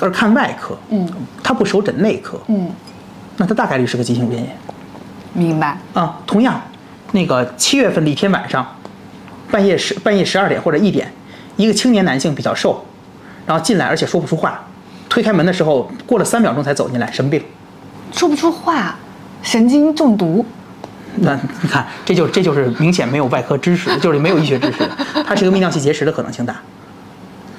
[0.00, 1.06] 而看外科，嗯，
[1.42, 2.70] 她不手诊内科，嗯，
[3.36, 4.56] 那她大概率是个急性乳腺炎。
[5.34, 5.78] 明白。
[5.92, 6.58] 啊，同样，
[7.12, 8.66] 那个七月份的一天晚上，
[9.52, 11.12] 半夜十半夜十二点或者一点，
[11.56, 12.84] 一个青年男性比较瘦，
[13.46, 14.64] 然后进来而且说不出话，
[15.08, 17.40] 推开门的时候过了三秒钟才走进来，什么病？
[18.10, 18.98] 说不出话，
[19.42, 20.44] 神经中毒。
[21.16, 24.88] 那你看，这就这就是明显没有外科知识，就是没有医学知识，
[25.26, 26.56] 它是一个泌尿系结石的可能性大。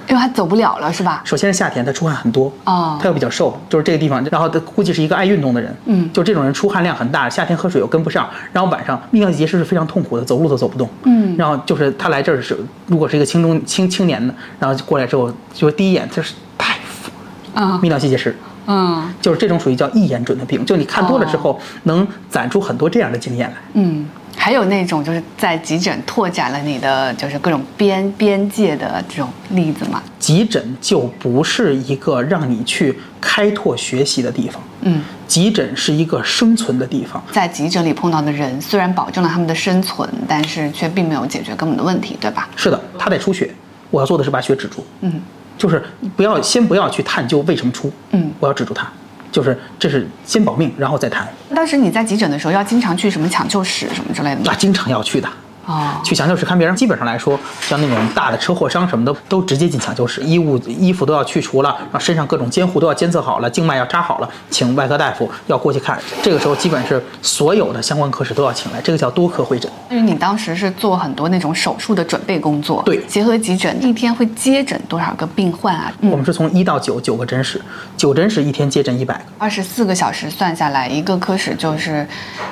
[0.10, 1.22] 因为他走不了了，是吧？
[1.26, 2.98] 首先是夏天，他出汗很多，哦。
[3.02, 6.10] 他又比较瘦，就是这个地方，然后他估计是一个爱运动的人，嗯。
[6.12, 11.36] 就这种人出汗量很大，夏天喝水又跟不上，然后晚上泌尿系结石是非常痛苦的，走路都走不动，嗯。
[11.38, 17.12] 然后就是他来这儿是，如果是一个青中青青年的，然后过来之后，就第一眼就是大夫，
[17.54, 18.36] 啊泌尿系结石，
[18.68, 19.14] 嗯。
[19.22, 23.56] 就是这种属于叫一眼准的病，就你看多了之后，能攒出很多这样的经验来。
[23.74, 24.06] 嗯，
[24.44, 30.04] 还有那种就是在急诊拓展了你的就是各种边边界的这种例子吗。
[30.20, 37.24] 急诊就不是一个让你去开拓学习的地方，嗯，急诊是一个生存的地方。
[37.32, 42.50] 在急诊里碰到的人，虽然保证了他们的生存，但是却并没有解决根本的问题，对吧？
[42.58, 43.50] 是的，他得出血，
[43.92, 44.86] 我要做的是把血止住。
[45.00, 45.22] 嗯
[45.58, 45.82] 就是
[46.18, 48.92] 不要先不要去探究为什么出，嗯我要止住它，
[49.34, 51.28] 就是这是先保命，然后再谈。
[51.54, 54.44] 当时你在急诊的时候，要经常去什么抢救室什么之类的吗？
[54.46, 55.28] 那经常要去的，
[55.66, 56.76] 哦，去抢救室看病人。
[56.76, 65.98] 基本上来说，像那种大的车祸伤什么的，都直接进抢救室，衣物衣服都要去除了，然后身上各种监护都要监测好了，静脉要扎好了，请外科大夫要过去看。
[66.22, 69.72] 这个时候基本是所有的相关科室都要请来，这个叫多科会诊。
[69.90, 75.94] 因为你当时是做很多那种手术的准备工作，对结合急诊，一天会接诊多少个病患啊？
[76.02, 77.62] 我们是从一到九九个诊室，
[77.96, 79.24] 九诊室一天接诊一百个。
[79.38, 82.06] 二十四个小时算下来，一个科室就是，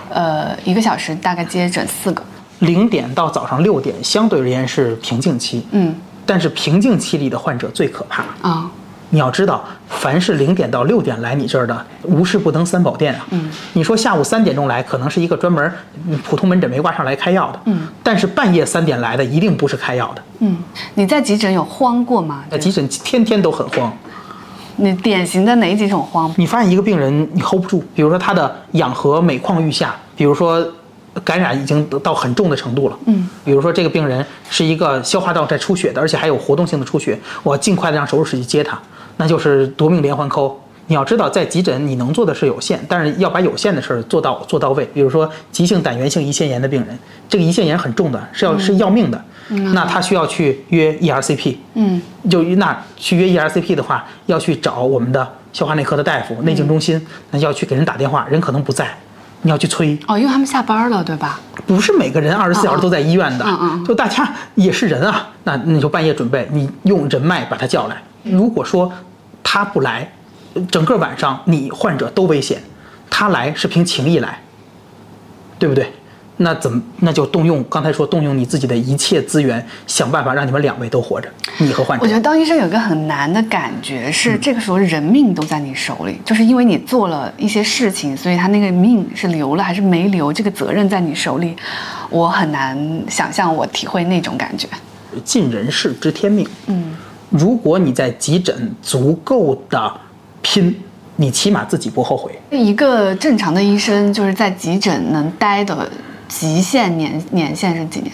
[0.10, 2.24] 呃，一个小时大概接诊四个。
[2.62, 5.64] 零点到早上六点，相对而言是平静期。
[5.72, 5.96] 嗯
[6.26, 8.24] 但是平静期里的患者最可怕。
[8.42, 8.70] 啊，
[9.10, 13.26] 你要知道，凡是零点到六点来你这儿的，无事不登三宝殿啊。
[13.32, 15.70] 嗯，你说下午三点钟来，可能是一个专门
[16.08, 17.60] 嗯普通门诊没挂上来开药的。
[17.66, 20.24] 嗯，但是半夜三点来的，一定不是开药的。
[20.40, 20.58] 嗯，
[20.94, 22.46] 你在急诊有慌过吗？
[22.50, 23.92] 在急诊天天都很慌。
[24.78, 26.34] 你典型的哪几种慌？
[26.38, 30.66] 你发现一个病人你 hold 不住，比如说他的氧合每况愈下，比如说
[31.24, 38.80] 感染已经到很重的程度了，嗯，比如说这个病人是一个消化道在出血的，而且还有活动性的出血，我尽快的让手术室去接他，
[39.18, 40.60] 那就是夺命连环扣。
[40.88, 44.86] 你要知道，在急诊你能做的是有限，但是要把有限的事儿做到做到位。
[44.94, 46.98] 比如说急性胆源性胰腺炎的病人，
[47.30, 49.24] 这个胰腺炎很重的，是要是要命的。
[49.74, 58.98] 那他需要去约 ERCP，嗯，就那去约 ERCP 的话，要去找我们的消化内科的大夫、内镜中心，那要去给人打电话，人可能不在，
[59.44, 59.98] 你要去催。
[60.08, 61.40] 哦，因为他们下班了，对吧？
[61.68, 65.28] 不是每个人二十四小时都在医院的，嗯嗯就大家也是人啊。
[65.44, 68.02] 那你就半夜准备，你用人脉把他叫来。
[68.24, 68.92] 如果说
[69.42, 70.12] 他不来，
[70.70, 72.62] 整个晚上你患者都危险，
[73.10, 74.42] 他来是凭情义来，
[75.58, 75.92] 对不对？
[76.42, 82.14] 那怎么那就动用刚才说动用你自己的一切资源，想办法让你们两位都活着，你和患者我觉。
[82.16, 91.56] 得当医生有一个很难的感觉是，这个时候人命都在你手里，就是因为你做了一些事情，所以他那个命是留了还是没留，这个责任在你手里，
[92.10, 92.78] 我很难
[93.08, 94.68] 想象我体会那种感觉。
[95.24, 96.48] 尽人事知天命。
[96.68, 96.96] 嗯，
[97.30, 99.94] 如果你在急诊足够的
[100.42, 100.76] 拼，
[101.18, 102.32] 你起码自己不后悔。
[102.50, 105.88] 一个正常的医生就是在急诊能待的
[106.32, 108.12] 极限年年限是几年？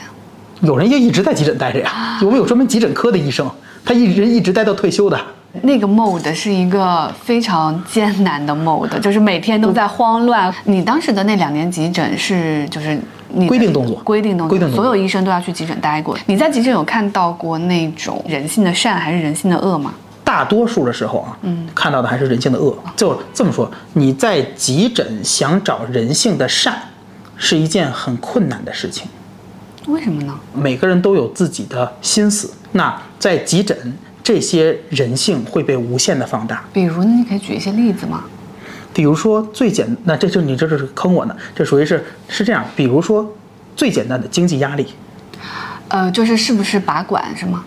[0.61, 3.47] 有人就一直在急诊待着呀，有没有专门急诊科的医生？
[3.85, 5.19] 他一直一直待到退休的。
[5.61, 10.53] 那个 mode 是一个非常艰难的 mode，就是每天都在慌乱。
[10.65, 12.99] 你当时的那两年急诊是就是
[13.29, 16.17] 你规定动作规定动作，规定动作所有医生都要去急诊待过。
[16.25, 19.93] 你在急诊有看到过那种人性的善还是人性的恶吗？
[20.23, 22.77] 大多数的时候啊，嗯，看到的还是人性的恶。
[22.95, 26.75] 就这么说，你在急诊想找人性的善，
[27.37, 29.07] 是一件很困难的事情。
[29.87, 30.37] 为什么呢？
[30.53, 36.63] 每个人都有自己的心思，那在急诊，这些人性会被无限的放大。
[36.73, 38.25] 比如呢，你可以举一些例子吗？
[38.93, 42.65] 比如说最简，那这就你这就是坑我呢，这属于是是这样。
[42.75, 43.31] 比如说
[43.75, 44.87] 最简单的经济压力，
[45.87, 47.63] 呃，就是是不是拔管是吗？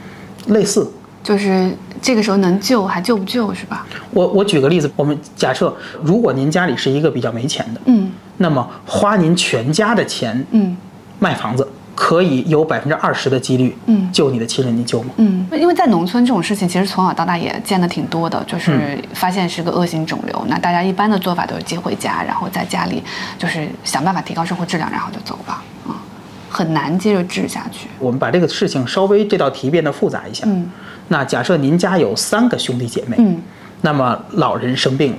[0.49, 0.91] 类似。
[1.23, 3.87] 就是这个时候能救还救不救是吧？
[4.11, 8.11] 我我举个例子，我们假设如果您家里是一个比较没钱的，嗯
[8.42, 10.76] 那么花您全家的钱嗯。
[11.18, 14.11] 卖房子，可以有百分之二十的几率，嗯。
[14.11, 15.11] 救你的亲人，你救吗？
[15.18, 23.03] 嗯，因为在农村这种事情，其实从小到大也见得挺多的，就是发现是个恶性肿瘤，那大家一般的做法都是接回家，然后在家里
[23.38, 26.00] 就是想办法提高生活质量，然后就走吧，啊、
[26.48, 27.88] 很难接着治下去。
[27.98, 30.44] 我们把这个事情稍微这道题变得复杂一下。
[30.46, 30.70] 嗯。
[31.09, 33.37] 那假设您家有三个兄弟姐妹，嗯。
[33.83, 35.18] 那么老人生病了，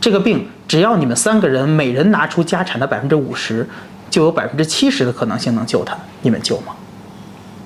[0.00, 3.68] 这个病只要你们三个人每人拿出家产的百分之五十，
[4.08, 6.72] 就有百分之七十的可能性能救他，你们救吗？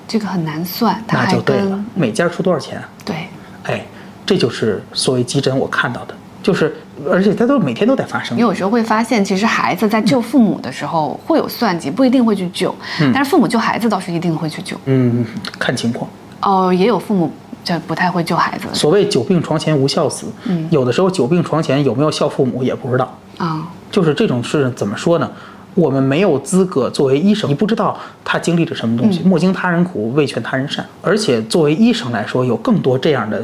[0.08, 1.84] 这个很难算，那就对了。
[1.94, 2.88] 每家出多少钱啊？
[3.04, 3.28] 对
[3.62, 3.86] 哎，
[4.26, 8.40] 这就是所谓急诊我看到的，就是而且它都每天都在发生你。
[8.40, 12.74] 有时候会发现，其实孩子在救父母的时候会有算计，不一定会去救，
[13.14, 14.76] 但是父母救孩子倒是一定会去救。
[14.86, 15.24] 嗯，
[15.60, 16.10] 看情况。
[16.42, 17.32] 哦，也有父母
[17.66, 23.18] 就不太会救孩子所谓久病床前无孝子，嗯有的时候久病床前有没有孝父母也不知道。
[23.38, 23.66] 啊。
[23.90, 25.28] 就是这种事怎么说呢？
[25.74, 29.20] 我们没有资格作为医生，你不知道他经历着什么东西。
[29.24, 30.86] 莫经他人苦，未劝他人善。
[31.02, 33.42] 而且作为医生来说，有更多这样的，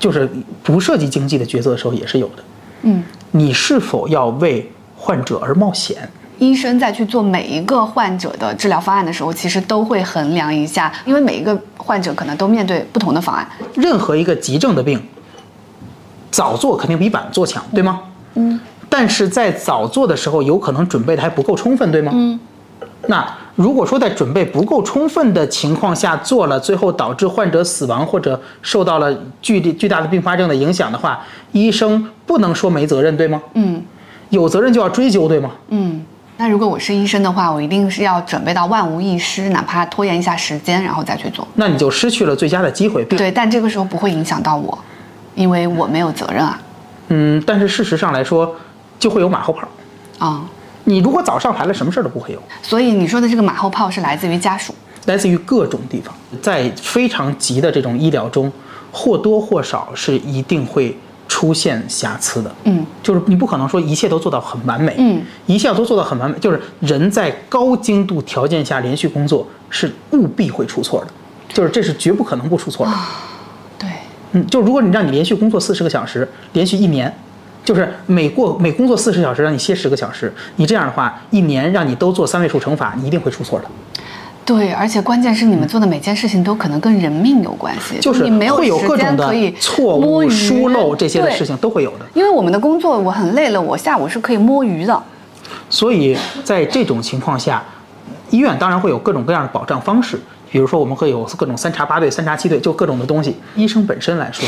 [0.00, 0.28] 就是
[0.64, 2.42] 不涉及经济的抉择的时候也是有的。
[2.82, 6.10] 嗯，你是否要为患者而冒险？
[6.42, 13.46] 医生在去做每一个患者的治疗方案的时候，其实都会衡量一下，因为每一个患者可能都面对不同的方案。
[13.74, 15.00] 任何一个急症的病，
[16.32, 18.00] 早做肯定比晚做强，对吗？
[18.34, 18.58] 嗯。
[18.88, 22.10] 但是在早做的时候，有可能准备的还不够充分，对吗？
[22.12, 22.40] 嗯。
[23.06, 23.24] 那
[23.54, 33.40] 如果说在准备不够充分的情况下做了，最后导致患者死亡或者受到了巨力巨大的并发症的影响的话，医生不能说没责任，对吗？
[33.54, 33.80] 嗯
[34.30, 35.50] 有责任就要追究，对吗？
[35.68, 36.04] 嗯。
[36.42, 41.46] 那如果我是医生的话，我一定是要准备到万无一失，哪怕拖延一下时间，然后再去做。
[41.54, 43.04] 那你就失去了最佳的机会。
[43.04, 44.76] 对，但这个时候不会影响到我，
[45.36, 46.60] 因为我没有责任啊。
[47.10, 48.56] 嗯，但是事实上来说，
[48.98, 49.68] 就会有马后炮。
[50.18, 50.44] 啊、
[50.82, 52.42] 你如果早上排了，什么事儿都不会有。
[52.60, 54.74] 所以你说的这个马后炮是来自于家属。
[55.06, 58.50] 来自于各种地方，在非常急的这种医疗中，
[58.90, 62.54] 或多或少是一定会出现瑕疵的。
[62.64, 64.94] 嗯，就是你不可能说一切都做到很完美。
[64.98, 71.06] 嗯，一切都做到很完美，就是人在高精度条件下连续工作是务必会出错的，
[71.52, 72.92] 就是这是绝不可能不出错的。
[73.78, 73.88] 对，
[74.32, 77.12] 嗯，就如果你让你连续工作四十个小时，连续一年，
[77.64, 83.64] 就是每过每工作四十小时让你歇十个小时，你这样的话，一年让你都做三位数乘法，你一定会出错的。
[84.44, 92.06] 对，而且关键是你们做的每件事情都可能跟人命有关系，就是你没有会有时各种的间可以错误、疏漏这些的事情都会有的。
[92.12, 95.02] 因为我们的工作，我很累了，我下午是可以摸鱼的。
[95.70, 97.62] 所以在这种情况下，
[98.30, 103.36] 医院当然会有各种各样的保障方式，比如说我们会有各种三查八队、三查七队，就各种的东西。
[103.54, 104.44] 医生本身来说，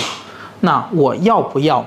[0.61, 1.85] 那我要不要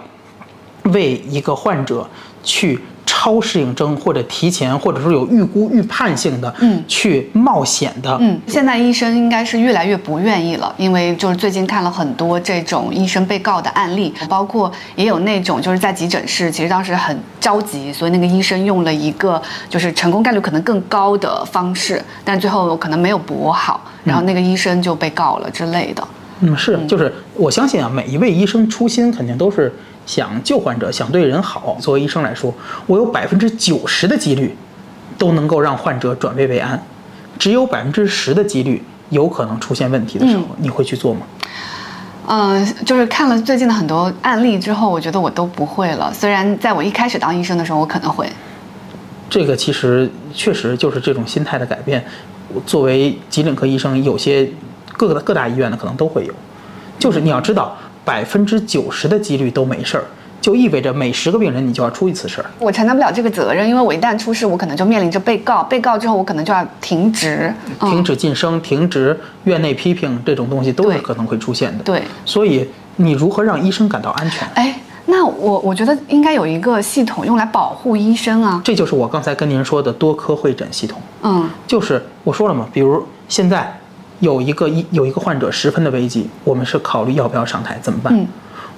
[0.94, 2.08] 为一个患者
[2.42, 2.80] 去
[3.20, 6.84] 超适应症或者提前或者说有预估预判性的，嗯。
[6.88, 26.08] 去冒险的，嗯，现在医生应该是越来越不愿意了，因为就是最近看了很多这种医生被告的案例，包括也有那种就是在急诊室，其实当时很着急，所以那个医生用了一个就是成功概率可能更高的方式，但最后可能没有搏好，然后那个医生就被告了之类的。
[26.42, 29.74] 嗯，是，就是我相信啊，每一位医生初心肯定都是
[30.08, 31.78] 想救患者，想对人好。
[31.80, 32.52] 作为医生来说，
[32.88, 34.58] 我有百分之九十的几率
[35.20, 36.82] 都能够让患者转危为安，
[37.38, 41.22] 只有百分之十的几率有可能出现问题的时候，你会去做吗？
[42.30, 46.14] 嗯，就是看了最近的很多案例之后，我觉得我都不会了。
[46.14, 48.28] 虽然在我一开始当医生的时候，我可能会。
[49.30, 52.04] 这个其实确实就是这种心态的改变。
[52.54, 54.50] 我作为急诊科医生，有些
[54.96, 56.34] 各个各大医院的可能都会有，
[56.98, 57.76] 就是你要知道，
[58.08, 60.04] 百分之九十的几率都没事儿，
[60.40, 62.46] 就意味着每十个病人你就要出一次事儿。
[62.58, 71.84] 我承担不了这个责任，因为我一旦出事，我可能就面临着被告，被告之后我可能就要停职，嗯停止晋升、停职、院内批评这种东西都是可能会出现的。
[71.84, 72.66] 对，所以
[72.96, 74.48] 你如何让医生感到安全？
[74.54, 78.62] 哎，那我我觉得应该有一个系统用来保护医生啊。
[78.64, 81.02] 这就是我刚才跟您说的多科会诊系统。
[81.24, 83.77] 嗯就是我说了嘛，比如现在
[84.20, 88.14] 有一个一有一个患者十分的危急，我们是考虑要不要上台，怎么办？
[88.16, 88.28] 嗯。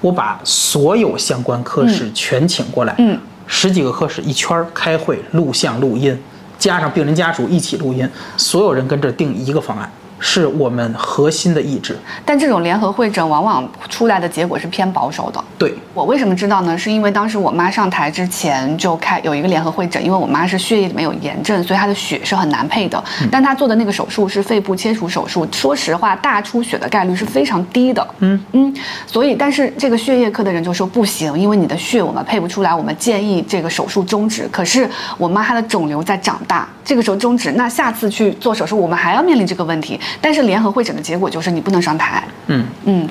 [0.02, 3.20] 我把所有相关科室全请过来，嗯。
[3.48, 6.18] 十几个科室一圈儿开会，录像录音，
[6.58, 11.98] 加上病人家属一起录音，所有人跟这儿定一个方案，是我们核心的意志。
[12.26, 15.44] 但这种联合会诊往往出来的结果是偏保守的。
[15.58, 16.78] 对，我为什么知道呢？
[16.78, 23.04] 是因为当时我妈上台之前就开有一个联合会诊，因为我妈是血液里面有炎症，所以她的血是很难配的。
[23.32, 28.08] 但她做的那个手术是肺部切除手术，说实话，大出血的概率是非常低的。
[28.20, 28.74] 嗯嗯，
[29.06, 34.48] 所以但是这个血液科的人就说不行，因为你的血我们配不出来，我们建议这个手术终止。
[34.52, 40.00] 可是我妈她的肿瘤在长大，这个时候终止，那下次去做手术我们还要面临这个问题。
[40.22, 42.24] 但是联合会诊的结果就是你不能上台。
[42.48, 43.10] 嗯，嗯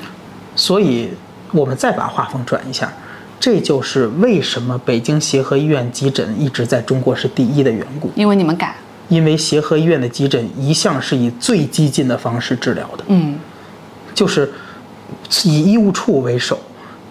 [0.55, 1.09] 所以
[1.51, 2.91] 我们再把画风转一下，
[3.39, 8.11] 这就是为什么北京协和医院急诊一直在中国是第一的缘故。
[8.15, 8.73] 因为你们敢。
[9.07, 13.39] 因为协和医院的急诊一向是以最激进的方式治疗的，嗯
[14.13, 14.51] 就是
[15.43, 16.59] 以医务处为首，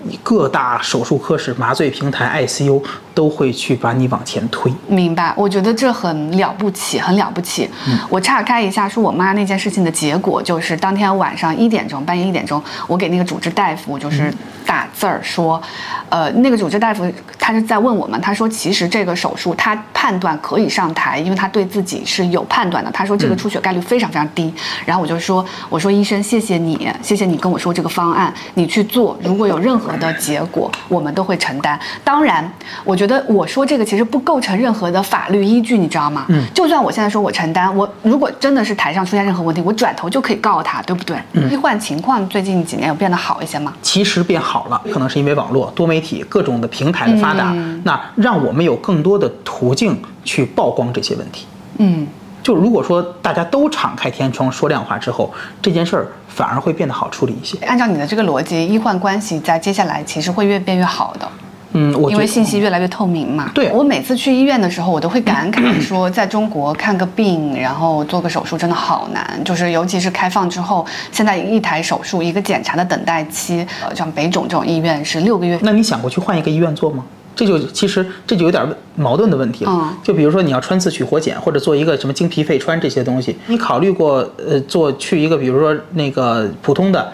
[0.09, 2.81] 以各大手术科室、麻醉平台、ICU
[3.18, 4.72] 都会去把你往前推。
[4.87, 7.68] 明白，我觉得这很了不起，很了不起。
[8.09, 14.33] 我岔开一下，说我妈那件事情的结果，就是当天晚上一点钟，半夜一点钟，我给那个主治大夫就是
[14.64, 15.61] 打字儿说，
[16.09, 22.90] 呃，那个主治大夫他是在问我们，他说其实这个手术他判断可以上台，因为他对自己是有判断的。
[22.92, 24.54] 他说这个出血概率非常非常低。
[24.87, 31.76] 然后我就说，我说医生，谢谢你，谢谢你跟我说这个方案，你去做，如果有任何的结果，我们都会承担。
[32.04, 32.48] 当然，
[32.85, 36.27] 我觉得我说这个其实不构成任何的法律依据，你知道吗？
[36.29, 41.16] 嗯，就算我现在说我承担，我如果真的是台上出现任何问题，我转头就可以告他，对不对？
[41.51, 43.73] 医患情况最近几年有变得好一些吗？
[43.83, 51.47] 其实变好了，可能是因为网络、多媒体各种的平台的发达，那让我们有更多的途径去曝光这些问题。
[51.79, 52.07] 嗯。
[52.40, 57.59] 就如果说大家都敞开天窗说亮话之后，这件事儿反而会变得好处理一些。
[57.66, 61.29] 按照你的这个逻辑，医患关系在接下来其实会越变越好的。
[61.72, 63.50] 嗯，我因为信息越来越透明嘛。
[63.54, 69.40] 对我每次去医院的时候，我都会感 慨说，在中国看个病，然后做个手术真的好难。
[69.44, 75.59] 就是尤其是开放之后，现在一台手术一个检查的等待期，呃，像北肿这种医院是六个月。
[75.62, 77.04] 那你想过去换一个医院做吗？
[77.37, 79.70] 这就其实这就有点矛盾的问题了。
[79.72, 87.12] 嗯就比如说你要穿刺取活检，或者做一个什么经皮肺穿这些东西，你考虑过呃做去一个比如说那个普通的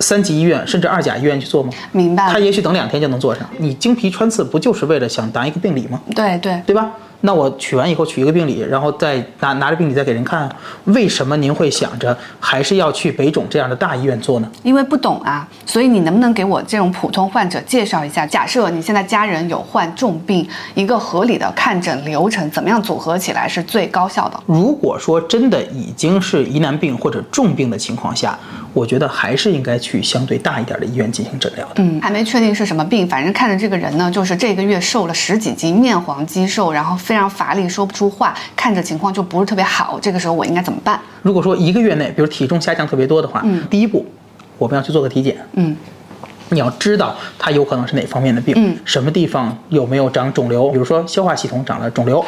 [0.00, 1.72] 三级医院甚至二甲医院去做吗？
[1.92, 2.28] 明白？
[2.30, 3.48] 他也许等两天就能做上。
[3.58, 6.00] 你经皮穿刺不就是为了想拿一个病理吗？
[6.14, 6.62] 对对。
[6.66, 6.90] 对吧？
[7.20, 10.48] 那我取完以后取一个病理，然后再拿拿着病理再给人看，
[10.84, 14.50] 为什么您会想着还是要去北肿这样的大医院做呢？
[14.62, 18.24] 因为不懂啊，所以你能不能给我这种普通患者介绍一下？
[18.24, 24.40] 假设你现在家人有患重病，一个合理的看诊流程怎么样组合起来是最高效的？
[24.46, 28.38] 如果说真的已经是疑难病或者重病的情况下，
[28.72, 31.82] 我觉得还是应该去相对大一点的医院进行诊疗的。
[31.82, 39.98] 嗯，还没确定是什么病，反正看着这个人呢，就是这个月瘦了十几斤，面黄肌瘦，然后非常乏力，说不出话，看着情况就不是特别好。
[39.98, 41.00] 这个时候我应该怎么办？
[41.22, 44.04] 如果说一个月内，比如体重下降特别多的话，嗯第一步
[44.58, 45.74] 我们要去做个体检，嗯
[46.50, 52.20] 你要知道它有可能是哪方面的病，嗯什么地方有没有长肿瘤，比如说消化系统长了肿瘤，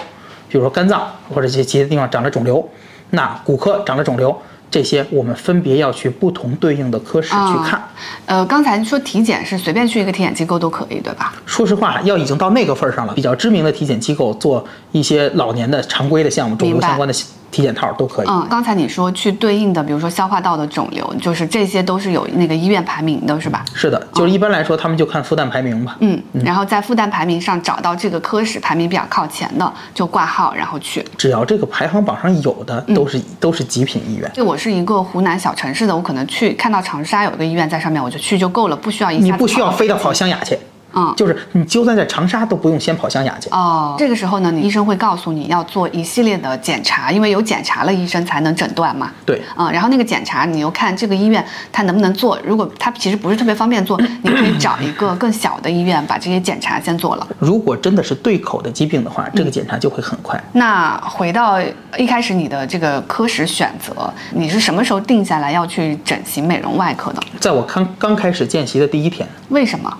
[0.49, 2.67] 比如说肝脏或者这些其他地方长了肿瘤，
[3.11, 4.35] 那骨科长了肿瘤，
[4.71, 7.83] 这些我们分别要去不同对应的科室去看。
[8.27, 11.35] 呃，刚才说体检是随便去一个体检机构都可以，对吧？
[11.45, 17.13] 说实话，要已经到那个份儿上了，比较知名的体检机构做一些老年的常规的项目，肿瘤相关的
[17.51, 18.29] 体检套都可以。
[18.29, 23.65] 嗯，刚才你说去对应的，比如说消化道的肿瘤，就是这些都是有那个医院排名的，是吧？
[23.75, 25.97] 是的，就是一般来说，他们就看复旦排名吧。
[26.01, 31.05] 嗯，然后在复旦排名上找到这个科室排名比较靠前的，就挂号然后去。
[31.17, 34.31] 只要这个排行榜上有的，都是都是极品医院。
[34.35, 40.59] 对我是一个湖南小城市的，我可能去看到长沙有一个医院在上面，我就去就够了，不需要一你不需要非得跑湘雅去，
[40.95, 43.49] 嗯就是你就算在长沙都不用先跑湘雅去。
[43.51, 49.11] 哦，这个时候呢，你医生会告诉你要做一系列的检查，因为有检查了，医生才能诊断嘛。
[49.25, 57.27] 对，嗯，然后那个检查你又看这个医院它能不能做，如果它其实不是特别方便做，你可以找一个更小的医院把这些检查先做了。
[57.39, 60.43] 如果真的是对口的疾病的话，这个检查就会很快。
[60.53, 61.61] 那回到
[61.97, 67.23] 一开始你的这个科室选择，你是什么时候定下来要去整形美容外科的？
[67.39, 69.97] 在我刚刚开始见习的第一天，为什么？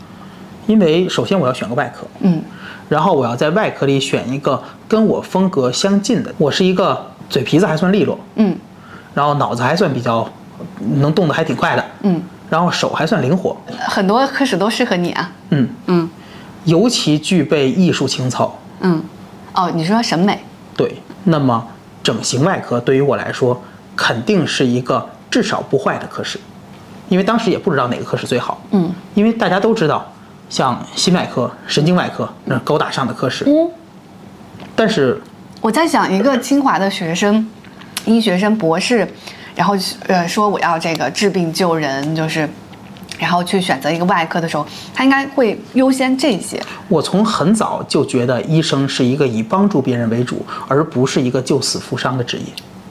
[0.71, 2.41] 因为首先我要选个外科，嗯
[2.89, 6.33] 然后我要在外科里选一个跟我风格相近的。
[6.39, 8.57] 我是一个嘴皮子还算利落，嗯
[9.13, 10.29] 然后脑子还算比较
[11.01, 15.33] 能动得还挺快的，嗯，然后手还算灵活，很多科室都适合你啊。
[15.49, 16.09] 嗯，嗯
[16.67, 18.57] 尤其具备艺术情操。
[18.83, 19.03] 嗯，
[19.55, 20.39] 哦，你说审美，
[20.77, 20.95] 对，
[21.25, 21.67] 那么
[22.01, 23.61] 整形外科对于我来说，
[23.97, 26.39] 肯定是一个至少不坏的科室，
[27.09, 28.63] 因为当时也不知道哪个科室最好。
[28.71, 30.07] 嗯因为大家都知道，
[30.51, 33.71] 像心外科、神经外科那高大上的科室，嗯。
[34.77, 35.19] 但是
[35.61, 37.49] 我在想，一个清华的学生，
[38.05, 39.07] 医学生、博士，
[39.55, 39.75] 然后
[40.07, 42.49] 呃说我要这个治病救人，就是，
[43.19, 46.61] 然后去选择一个外科的时候，他应该会优先这些。
[46.89, 52.45] 我从很早就觉得医生是一个以帮助别人为主，而不是一个救死扶伤的职业。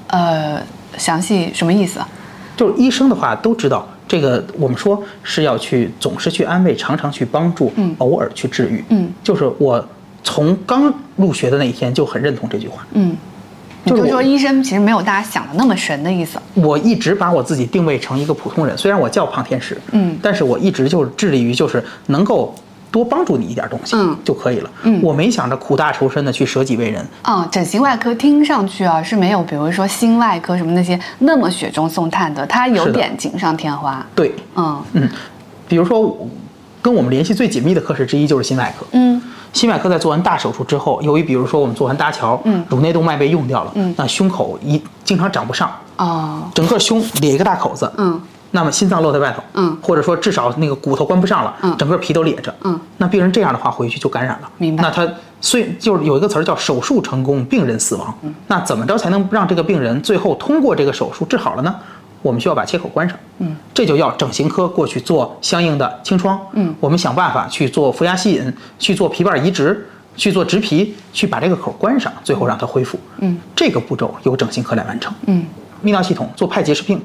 [0.08, 0.62] 呃，
[0.98, 2.00] 详细什么意思？
[2.60, 8.84] 就是医生的话都知道，这个我们说是要去总是去安慰，常常去帮助，嗯偶尔去治愈。
[8.90, 9.82] 嗯，就是我
[10.26, 12.86] 从刚入学的那一天就很认同这句话。
[12.92, 13.16] 嗯，
[13.86, 16.38] 就是说医生其实没有大家想的那么神的意思。
[16.56, 22.54] 我一直把我自己定位成一个普通人，虽然我叫胖天使，嗯但是我一直就是致力于就是能够
[22.92, 24.18] 多帮助你一点东西，嗯。
[24.24, 24.70] 就可以了。
[24.84, 25.02] 嗯。
[25.04, 27.06] 我没想着苦大仇深的去舍己为人。
[27.22, 34.06] 啊、整形外科听上去啊是没有，比如说心外科什么那些那么雪中送炭的，它有点锦上添花。
[34.16, 34.82] 对，嗯。
[34.94, 35.10] 嗯，
[35.68, 36.28] 比如说我
[36.82, 38.86] 跟我们联系最紧密的科室之一就是心外科。
[38.92, 39.22] 嗯。
[39.52, 42.64] 心外科在做完大手术之后，由于比如说我们做完搭桥，嗯。
[42.70, 43.94] 颅内动脉被用掉了，嗯。
[43.98, 46.44] 那胸口一经常长不上，哦。
[46.54, 48.22] 整个胸裂一个大口子，嗯
[48.52, 49.78] 那么心脏露在外头，嗯。
[49.82, 51.76] 或者说至少那个骨头关不上了，嗯。
[51.78, 54.84] 整个皮都裂着，嗯，那病人这样的话回去就感染了，明白。
[54.84, 55.08] 那他
[55.42, 58.34] 虽就是有一个词儿叫手术成功，病人死亡，嗯。
[58.48, 61.76] 那怎么着才能让这个病人最后通过这个手术治好了呢？
[62.22, 66.76] 我们需要把切口关上，嗯，这就要整形科过去做相应的清创，嗯。
[66.82, 69.88] 我们想办法去做负压吸引，去做皮瓣移植，
[70.18, 75.46] 去做植皮，去把这个口关上，最后让它恢复，嗯，这个步骤由整形科来完成，嗯。
[75.82, 77.02] 泌尿系统做派结石病，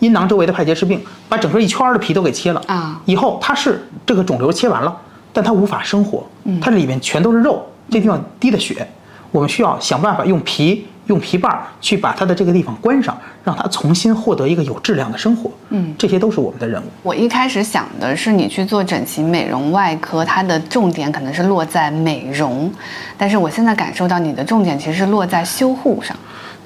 [0.00, 4.96] 阴囊周围的派结石病，把整个一圈儿的皮都给切了啊以后它是这个肿瘤切完了，
[5.32, 6.24] 但它无法生活，
[6.60, 8.86] 它这里面全都是肉，这地方滴的血，
[9.30, 16.84] 我们需要想办法用皮用皮瓣儿去把它的这个地方关上，让它重新获得一个有质量的生活，嗯这些都是我们的任务。
[17.02, 22.70] 我一开始想的是，你去做整形美容外科，它的重点可能是落在美容，
[23.16, 26.16] 但是我现在感受到你的重点其实是落在修护上。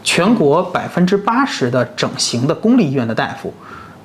[0.02, 3.52] 全国百分之八十的整形的公立医院的大夫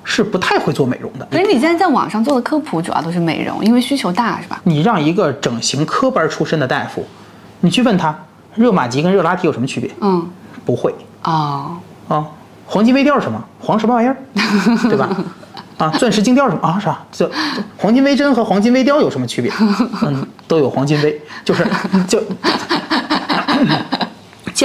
[0.04, 1.26] 是不太会做美容的。
[1.30, 4.60] 所以你现在在网上做的科普主要都是美容，因为需求大，是吧？
[4.64, 7.04] 你让一个整形科班出身的大夫，
[7.60, 8.16] 你去问他
[8.54, 9.90] 热玛吉跟热拉提有什么区别？
[10.00, 10.28] 嗯，
[10.64, 10.94] 不会
[11.24, 11.76] 哦，
[12.08, 12.26] 啊。
[12.70, 13.42] 黄金微雕是什么？
[13.58, 14.16] 黄什么玩意儿？
[14.90, 15.08] 对吧？
[15.78, 16.78] 啊，钻石精雕是什么啊？
[16.78, 16.98] 啥？
[17.10, 19.50] 这这黄金微针和黄金微雕有什么区别？
[20.02, 21.66] 嗯，都有黄金微，就是
[22.06, 22.20] 就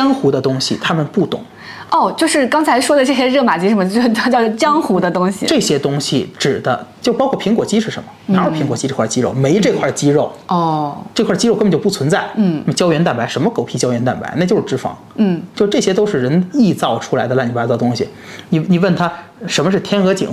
[0.04, 1.41] 江湖的东西他们不懂。
[1.89, 5.45] 哦，就是刚才说的这些热玛吉什么，就是它叫江湖的东西。
[5.45, 8.10] 这些东西指的就包括苹果肌是什么？
[8.36, 9.32] 哪有苹果肌这块肌肉？
[9.32, 12.26] 没这块肌肉，哦，这块肌肉根本就不存在。
[12.36, 14.89] 嗯，胶原蛋白什么狗屁胶原蛋白，那就是脂肪。
[15.16, 18.10] 嗯，就这些都是人臆造出来的乱七八糟东西。
[18.49, 19.12] 你你问他
[19.47, 20.28] 什么是天鹅颈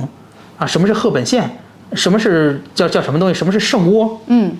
[0.57, 0.66] 啊？
[0.66, 1.49] 什么是赫本线？
[1.93, 3.35] 什么是叫叫什么东西？
[3.35, 4.18] 什么是圣窝？
[4.29, 4.53] 嗯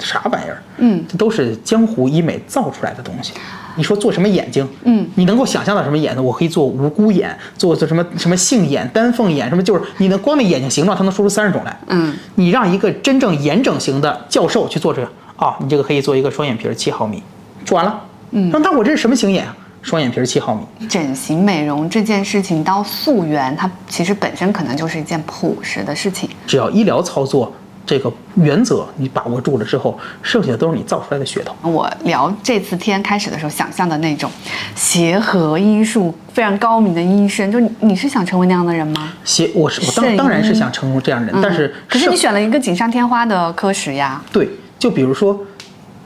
[0.00, 0.62] 啥玩意儿？
[0.78, 3.32] 嗯这都是江湖医美造出来的东西。
[3.76, 4.68] 你说做什么眼睛？
[4.84, 6.22] 嗯你能够想象到什么眼呢？
[6.22, 11.76] 我可以做无辜眼，做做什么什么杏眼、丹凤眼，什么就是你能光那眼睛形状，它能说出三十种来。
[11.86, 17.22] 嗯，你让一个真正眼整形的教授去做这个啊、你这个可以做一个双眼皮儿七毫米，
[17.64, 18.00] 做完了。
[18.32, 19.56] 嗯那那我这是什么型眼啊？
[19.82, 20.62] 双眼皮七毫米。
[20.86, 26.28] 整形美容这件事情到溯源，它其实本身可能就是一件朴实的事情。
[26.46, 27.50] 只要医疗操作
[27.90, 31.52] 这个原则你把握住了之后，剩下的都是你造出来的噱头。
[31.68, 34.30] 我聊这次天开始的时候想象的那种
[34.76, 39.12] 协和医术非常高明的医生，就你你是想成为那样的人吗？
[39.24, 44.22] 协我是我当当然是想成为这样的人，但是嗯可是你选了一个锦上添花的科室呀。
[44.30, 45.36] 对，就比如说，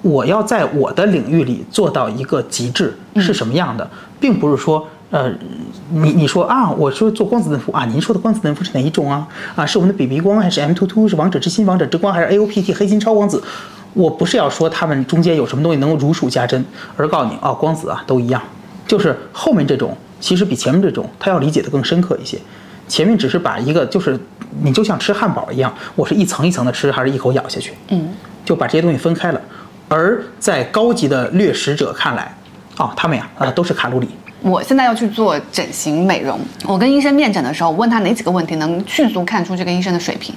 [0.01, 3.87] 我要在我的领域里做到一个极致是什么样的，
[4.19, 5.33] 并不是说，呃，
[5.91, 9.29] 你你说啊，我说做光子嫩肤啊，您说的光子嫩肤是哪一种啊？
[9.55, 13.43] 啊，是我们的 BB 光还是 M 2 2是王者之心、王者之光还是 AOPT 黑金超光子？
[13.93, 16.65] 我不是要说他们中间有什么东西能够如数家珍，
[16.97, 18.43] 而告诉你啊，光子啊都一样，
[18.89, 22.37] 就是后面这种其实比前面这种他要理解的更深刻一些。
[22.89, 24.19] 前面只是把一个就是
[24.63, 27.73] 你就像吃汉堡一样，我是一层一层的吃，还是一口咬下去？
[27.89, 28.09] 嗯，
[28.45, 29.41] 就把这些东西分开了。
[29.89, 32.37] 而在高级的掠食者看来，
[32.77, 34.09] 啊，他们呀啊、都是卡路里。
[34.45, 40.35] 我现在要去做整形美容，我跟医生面诊的时候，我问他哪几个问题能迅速看出这个医生的水平。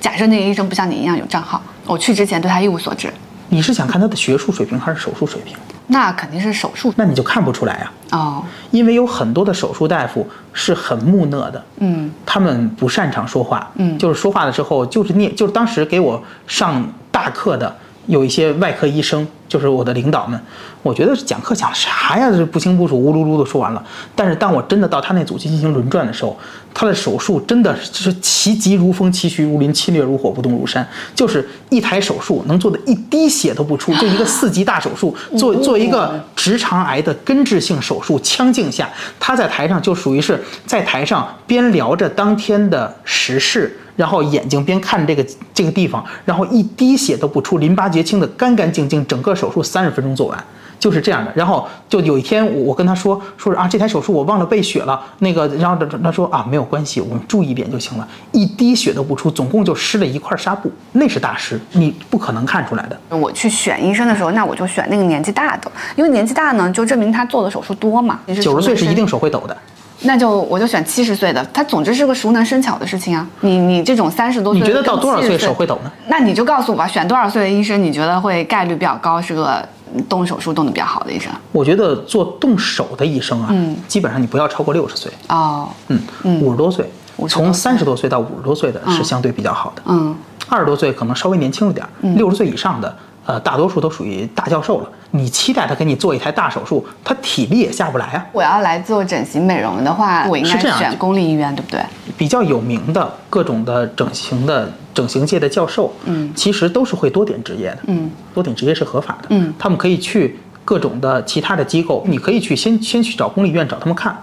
[0.00, 3.08] 假设那个医生不像你一样有账号，我去之前对他一无所知，
[3.50, 5.56] 你是想看他的学术水平还是手术水平？
[5.86, 6.92] 那肯定是手术。
[6.96, 8.42] 那你就看不出来呀、哦，
[8.72, 13.96] 因为有很多的手术大夫是很木讷的，嗯，他们不擅长说话，嗯。
[13.96, 17.72] 就是说话的时候就是念，就是当时给我上大课的
[18.06, 20.38] 有一些外科医生，就是我的领导们，
[20.82, 23.82] 我觉得讲课讲啥呀，这不清不楚，呜噜噜的说完了。
[24.14, 26.36] 但是当我真的到他那组去进行轮转的时候，
[26.72, 43.78] 他的手术真的是其疾如风，其徐如林，侵略如火，不动如山，就是一台手术能做的一滴血都不出，就一个 四级大手术，做做一个直肠癌的根治性手术，腔镜下，他在台上就属于是在台上边聊着当天的时事。
[43.96, 50.44] 然后眼睛边看这个这个地方，然后一滴血都不出，淋巴结清的干干净净，整个手术三十分钟做完，
[50.78, 51.32] 就是这样的。
[51.34, 63.16] 然后就有一天我我跟他说说是啊这台手术我忘了备血了，那个然后他他说啊没有关系，我们注意一点就行了，一滴血都不出，总共就湿了一块纱布，那是大师，你不可能看出来的。
[63.16, 68.18] 我去选医生的时候，那我就选那个年纪大的，因为年纪大呢，就证明他做的手术多嘛。
[68.42, 69.56] 九十岁是一定手会抖的，
[70.04, 73.26] 那就我就选七十岁的，他总之是个熟能生巧的事情啊。
[73.40, 75.90] 你你这种三十多岁，你觉得到多少岁手会抖呢？
[76.08, 79.66] 那你就告诉我吧，选多少岁的医生，你觉得会概率比较高，是个
[80.08, 81.32] 动手术动的比较好的医生？
[81.52, 86.00] 我觉得做动手的医生啊，嗯基本上你不要超过六十岁，哦，嗯，
[86.40, 86.84] 五十多岁
[87.16, 89.82] ，50多从三十多岁到五十多岁的是相对比较好的。
[89.86, 90.14] 嗯，
[90.48, 92.94] 二十多岁可能稍微年轻一点儿，六十岁以上的，
[93.26, 94.88] 呃，大多数都属于大教授了。
[95.12, 98.26] 你期待他给你做一台大手术，他体力也下不来啊。
[98.32, 101.80] 我要来做整形美容的话，我应该选公立医院，对不对？
[102.18, 114.16] 比较有名的各种的整形的整形界的教授，嗯其实都是会多点执业的，嗯，多点执业是合法的，嗯他们可以去各种的其他的机构，你可以去先先去找公立医院找他们看。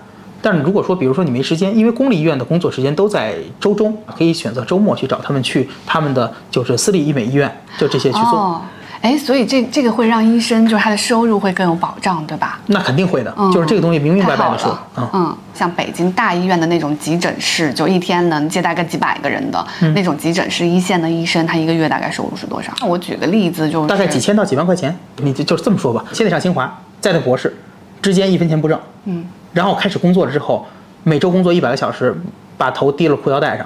[0.43, 8.39] 但是如果说，比如说你没时间，因为公立医院的工作时间都在周中，可以选择周末去找他们去他们的就是私立医美医院，就这些去做。
[8.39, 8.61] 哦，
[9.01, 12.59] 哎，所以这这个会让医生就是他的收入会更有保障，对吧？
[12.67, 22.71] 那肯定会的，嗯就是这个东西明明白白的说嗯，嗯，像北京大医院的那种急诊室，就一天能接待个几百个人的、嗯那种急诊室，一线的医生，他一个月大概收入是多少？
[22.79, 26.05] 那我举个例子，就是大概几千到几万块钱，你就就是这么说吧。
[26.13, 27.55] 现在上清华，再到博士，
[28.03, 30.63] 之间一分钱不挣，嗯，然后开始工作了之后，
[31.01, 32.15] 每周工作一百个小时，
[32.55, 33.65] 把头低了裤腰带上，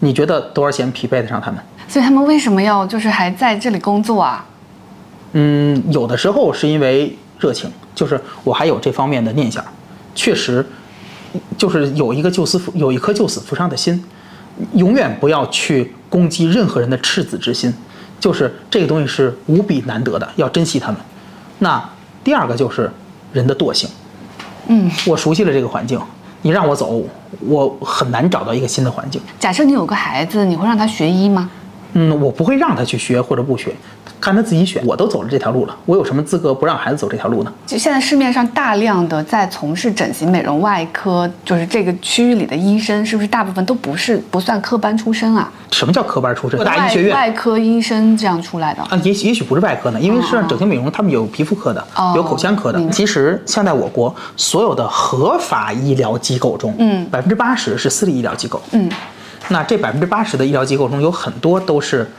[0.00, 1.58] 你觉得多少钱匹配得上他们？
[1.88, 4.44] 所以他们为什么要就是还在这里工作啊？
[5.34, 9.62] 嗯，有的时候是因为热情，就是我还有这方面的念想，
[10.14, 10.64] 确实，
[11.58, 14.02] 就是有一个救死扶有一颗救死扶伤的心，
[14.74, 17.74] 永远不要去攻击任何人的赤子之心，
[18.20, 21.00] 就是这个东西是无比难得的，要珍惜他们。
[21.58, 21.82] 那
[22.22, 22.88] 第二个就是
[23.32, 23.90] 人的惰性，
[24.68, 26.00] 嗯，我熟悉了这个环境，
[26.42, 27.02] 你让我走，
[27.40, 29.20] 我很难找到一个新的环境。
[29.40, 31.50] 假设你有个孩子，你会让他学医吗？
[31.94, 33.74] 嗯，我不会让他去学或者不学，
[34.20, 34.84] 看他自己选。
[34.84, 37.52] 我都走了这条路了，我有什么资格不让孩子走这条路呢？
[37.66, 45.50] 就现在市面上大量的在从事整形美容外科，就是这个区域里的医生，是不是大部分都不是不算科班出身啊？
[45.70, 46.62] 什么叫科班出身？
[46.64, 48.82] 大医学院外科医生这样出来的。
[48.82, 58.60] 啊，也许也许不是外科呢，因为实际上整形美容他们有皮肤科的，哦有口腔科的其实现在我国所有的合法医疗机构中，嗯百分之八十是私立医疗机构。
[58.72, 58.90] 嗯，
[59.48, 62.10] 那这百分之八十的医疗机构中有很多都是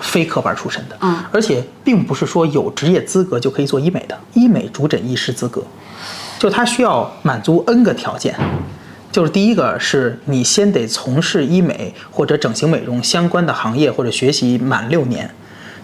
[0.00, 5.62] 非科班出身的，嗯而且并不是说有职业资格就可以做医美的，医美主诊医师资格，
[6.38, 8.34] 就他需要满足 N 个条件。
[9.12, 15.28] 就是第一个是你先得从事医美或者整形美容相关的行业或者学习满六年，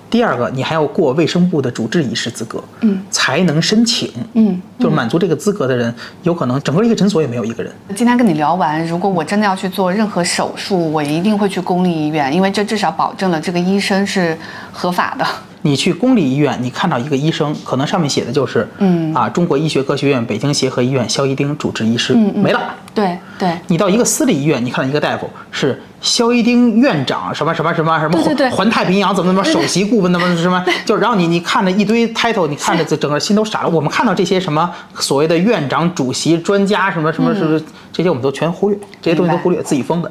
[0.09, 5.93] 第二个，你还要过卫生部的主治医师资格，嗯，才能申请，嗯，就是满足这个资格的人，
[6.23, 7.73] 有可能整个一个诊所也没有一个人。
[7.95, 14.37] 今天跟你聊完，如果我真的要去做任何手术，我一定会去公立医院，因为这至少保证了这个医生是
[14.73, 15.27] 合法的。
[15.63, 19.13] 你去公立医院，你看到一个医生，可能上面写的就是，嗯。
[19.13, 22.43] 啊，中国医学科学院北京协和医院肖一丁主治医师，嗯嗯。
[22.43, 22.75] 没了。
[22.95, 33.69] 对对，你到一个私立医院，你看到一个大夫是肖一丁院长什么什么什么什么对对对环太平洋怎么怎么首席顾问怎么什么， 就是然后你你看着一堆 title，你看着这整个心都傻了。
[33.69, 37.61] 我们看到这些什么所谓的院长、主席、专家什么什么什么
[37.93, 40.11] 这些我们都全忽略，这些东西都忽略，自己封的。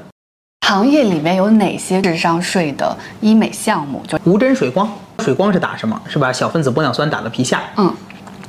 [0.68, 4.02] 行业里面有哪些智商税的医美项目？
[4.08, 6.02] 就无针水光，水光是打什么？
[6.08, 7.94] 是把小分子玻尿酸打到皮下，嗯，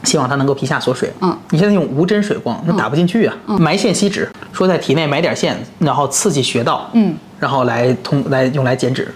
[0.04, 1.12] 希望它能够皮下锁水。
[1.20, 3.34] 嗯，你现在用无针水光，那打不进去啊。
[3.58, 9.12] 埋线吸脂，说在体内埋点线，然后刺激穴道，嗯，然后来通来用来减脂。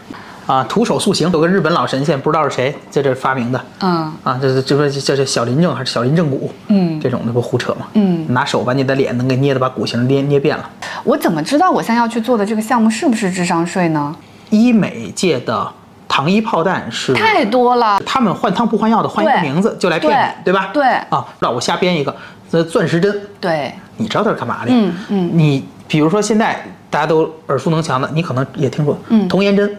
[0.46, 3.64] 啊，徒手塑形，有个日本老神仙，不知道是谁在这发明的。
[3.82, 6.52] 嗯啊，这是这说叫这小林正还是小林正骨？
[6.66, 7.86] 嗯这种那不胡扯吗？
[7.92, 10.68] 嗯，拿手把你的脸能给捏的把骨形捏捏变了。
[11.04, 14.16] 我怎么知道我现在要去做的这个项目是不是智商税呢？
[14.48, 15.70] 医美界的
[16.10, 18.00] 糖衣炮弹是太多了。
[18.04, 20.70] 他们换汤不换药的换一个名字就来骗你，对吧？
[20.74, 22.14] 对啊，那我瞎编一个，
[22.50, 24.72] 呃，钻石针，对，你知道它是干嘛的？
[24.72, 29.74] 嗯嗯你比如说现在大家都耳熟能详的，你可能也听说，嗯童颜针。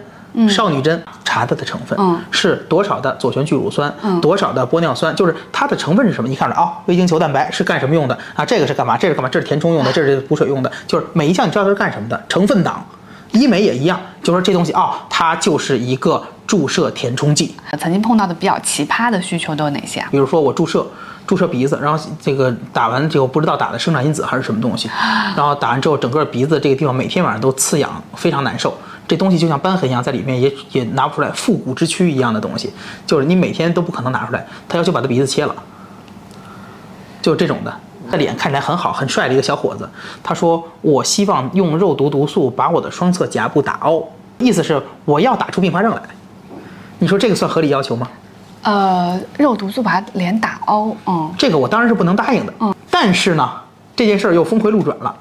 [0.47, 6.29] 少女针查它的成分，嗯是多少的左旋聚乳酸，嗯多少的玻尿酸，就是它的成分是什么？
[6.29, 8.45] 你看着啊，微晶球蛋白是干什么用的啊？
[8.45, 8.97] 这个是干嘛？
[8.97, 9.27] 这是干嘛？
[9.27, 12.81] 这是填充用的，这是补水用的，就是每一项你知道它是干什么的，成分党。
[13.31, 20.07] 医美也一样，就说这东西啊、它就是一个注射填充剂，曾经碰到的比较奇葩的需求都有哪些啊？
[20.11, 20.85] 比如说我注射
[21.25, 24.89] 注射鼻子，然后这个打完之后不知道打的生长因子还是什么东西，
[25.35, 28.77] 然后打完之后整个鼻子这个地方每天晚上都刺痒，非常难受。
[29.07, 32.71] 这东西就像瘢痕一样，在里面也也拿不出来，复古之躯一样的东西，
[33.05, 34.45] 就是你每天都不可能拿出来。
[34.69, 35.55] 他要求把他鼻子切了，
[37.21, 37.73] 就是这种的。
[38.11, 39.89] 他脸看起来很好很帅的一个小伙子，
[40.21, 44.03] 他说：“我希望用肉毒毒素把我的双侧颊部打凹，
[44.37, 46.01] 意思是我要打出并发症来。”
[46.99, 48.07] 你说这个算合理要求吗？
[48.63, 52.53] 呃，肉毒素把脸打凹，嗯这个我当然是不能答应的。
[52.59, 53.49] 嗯，但是呢，
[53.95, 55.15] 这件事儿又峰回路转了。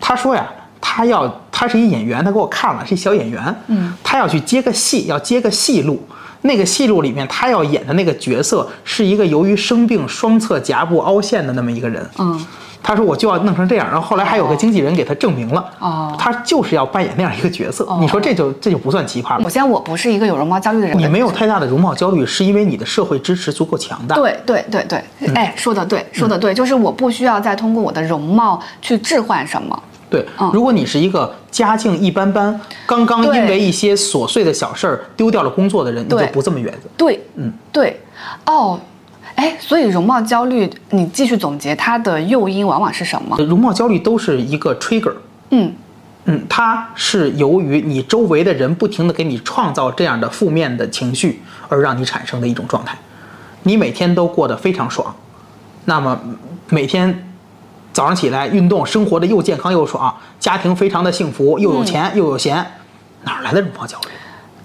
[0.00, 0.46] 他说呀，
[0.80, 3.54] 他要他是一演员，他给我看了，是一小演员。
[3.68, 6.02] 嗯，他要去接个戏，要接个戏路。
[6.48, 12.04] 那个戏路里面，他要演的那个角色是一个由于生病双侧颊部凹陷的那么一个人。
[12.18, 12.46] 嗯，
[12.82, 17.86] 他说我就要弄成这样，然后后来还有个经纪人给他证明了，哦他就是要扮演那样一个角色。
[18.00, 19.48] 你说这就这就不算奇葩了首。
[19.48, 24.16] 先我不是一个有容貌焦虑的人，你没有太大的容貌焦虑，是因为你的社会支持足够强大。
[24.16, 25.02] 对对对对，
[25.34, 29.82] 哎，说的对，说的对，就是我不需要再通过我的容貌去置换什么。
[30.10, 36.88] 对嗯，如果你是一个家境一般般，刚刚因为一些琐碎的小事儿丢掉了工作的人，你就不这么原则。
[36.96, 38.00] 对，嗯，对，
[38.46, 38.78] 哦，
[39.34, 43.36] 哎，所以容貌焦虑，你继续总结它的诱因往往是什么？
[43.44, 45.14] 容貌焦虑都是一个 trigger，
[45.50, 45.72] 嗯。
[46.30, 51.40] 嗯，它是由于你周围的人不停的给你创造这样的负面的情绪，
[51.70, 52.98] 而让你产生的一种状态。
[53.62, 55.14] 你每天都过得非常爽，
[55.86, 56.20] 那么
[56.68, 57.27] 每天
[57.92, 62.64] 早上起来运动，生活的又健康又爽，家庭非常的幸福，又有钱又有闲，
[63.24, 64.08] 哪来的容貌焦虑？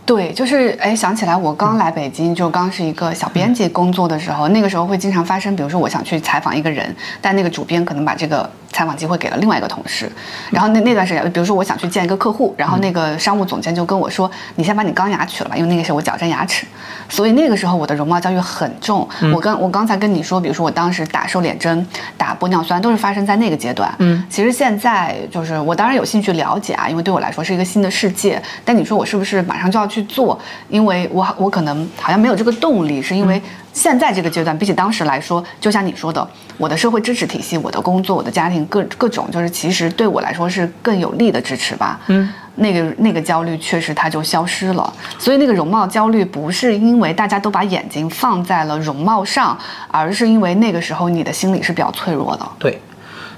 [0.06, 10.12] 对，就是哎，想起来我刚来北京，就刚是一个小编辑工作的时候，那个时候会经常发生，比如说我想去采访一个人，但那个主编可能把这个采访机会给了另外一个同事，
[10.52, 16.66] 然后那那段时间，比如说我想去见一个客户，然后那个商务总监就跟我说，你先把你钢牙取了吧，因为那个是我矫正牙齿，
[17.08, 19.08] 所以那个时候我的容貌焦虑很重。
[19.34, 23.94] 我刚我刚才跟你说，比如说我当时打瘦脸针、打玻尿酸，都是发生在那个阶段。
[24.00, 28.42] 嗯，其实现在就是我当然有兴趣了解啊，因为对我来说是一个新的世界。
[28.66, 30.40] 但你说我是不是马上就要去做？
[30.70, 33.42] 因为我我可能好像没有这个动力，是因为
[33.74, 36.26] 现在这个阶段比起当时来说，就像你说的，
[36.58, 42.00] 我的社会支持体系、我的工作、我的家庭各各种，就是其实对我来说是更有利的支持吧。
[42.08, 44.94] 嗯，那个那个焦虑确实它就消失了。
[45.18, 49.58] 所以那个容貌焦虑不是因为大家都把眼睛放在了容貌上，
[49.90, 52.48] 而是因为那个时候你的心理是比较脆弱的。
[52.60, 52.80] 对，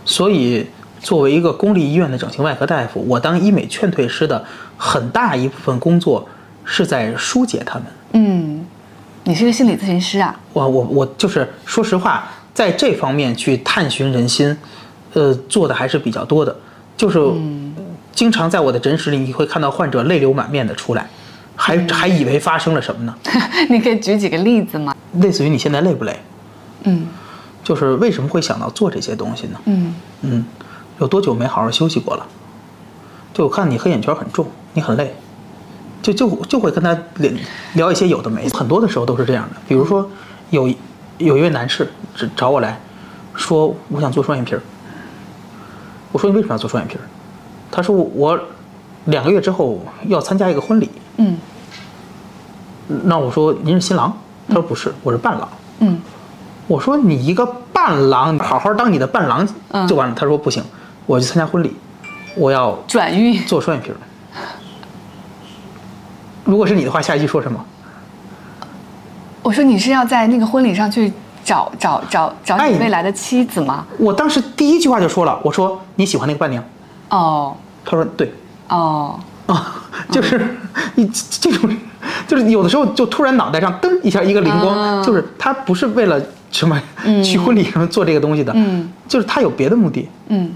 [0.03, 0.67] 所以
[0.99, 4.43] 作为一个公立医院的整形外科大夫，我当医美劝退师的
[4.75, 6.27] 很大一部分工作
[6.65, 7.85] 是在疏解他们。
[8.13, 8.64] 嗯，
[9.27, 10.39] 你是一个心理咨询师啊？
[10.53, 14.55] 我我我就是说实话，在这方面去探寻人心，
[15.13, 16.55] 呃，做的还是比较多的。
[16.95, 17.19] 就是
[18.13, 21.09] 经常在我的诊室里，你会看到患者泪流满面的出来，
[21.55, 23.15] 还还以为发生了什么呢？
[23.69, 24.95] 你可以举几个例子吗？
[25.13, 26.15] 类似于你现在累不累？
[26.83, 27.07] 嗯
[27.63, 29.59] 就是为什么会想到做这些东西呢？
[29.65, 30.45] 嗯嗯，
[30.99, 32.27] 有多久没好好休息过了？
[33.33, 35.15] 对，我看你黑眼圈很重，你很累。
[36.05, 37.31] 就就就会跟他聊
[37.73, 39.55] 聊一些有的没的，很多的时候都是这样的。
[39.67, 40.07] 比如说
[40.51, 40.67] 有
[41.17, 42.79] 有一位男士找找我来
[43.33, 44.61] 说，我想做双眼皮儿。
[46.11, 47.01] 我说你为什么要做双眼皮儿？
[47.71, 48.39] 他说我
[49.05, 50.89] 两个月之后要参加一个婚礼。
[51.17, 51.37] 嗯
[52.87, 54.15] 那我说您是新郎？
[54.47, 55.49] 他说不是，我是伴郎。
[55.79, 55.99] 嗯
[56.67, 60.15] 我说你一个伴郎，好好当你的伴郎嗯就完了。
[60.15, 60.63] 他说不行，
[61.05, 61.75] 我去参加婚礼，
[62.35, 63.43] 我要转运。
[63.45, 63.97] 做双眼皮儿。
[66.45, 67.59] 如果是你的话，下一句说什么？
[69.43, 71.11] 我说你是要在那个婚礼上去
[71.43, 73.85] 找找找找哎你未来的妻子吗？
[73.99, 76.63] 我当时第一句话就说了，我说你喜欢那个伴娘？
[77.09, 78.33] 哦他说对
[78.69, 79.75] 哦，啊，
[80.09, 80.55] 就是
[80.95, 81.07] 你
[81.39, 81.69] 这种，
[82.27, 86.19] 就是有的时候就突然脑袋上噔一下一个灵光，啊就是他不是为了
[86.49, 86.81] 什么
[87.23, 90.09] 去婚礼上做这个东西的，嗯就是他有别的目的。
[90.29, 90.51] 嗯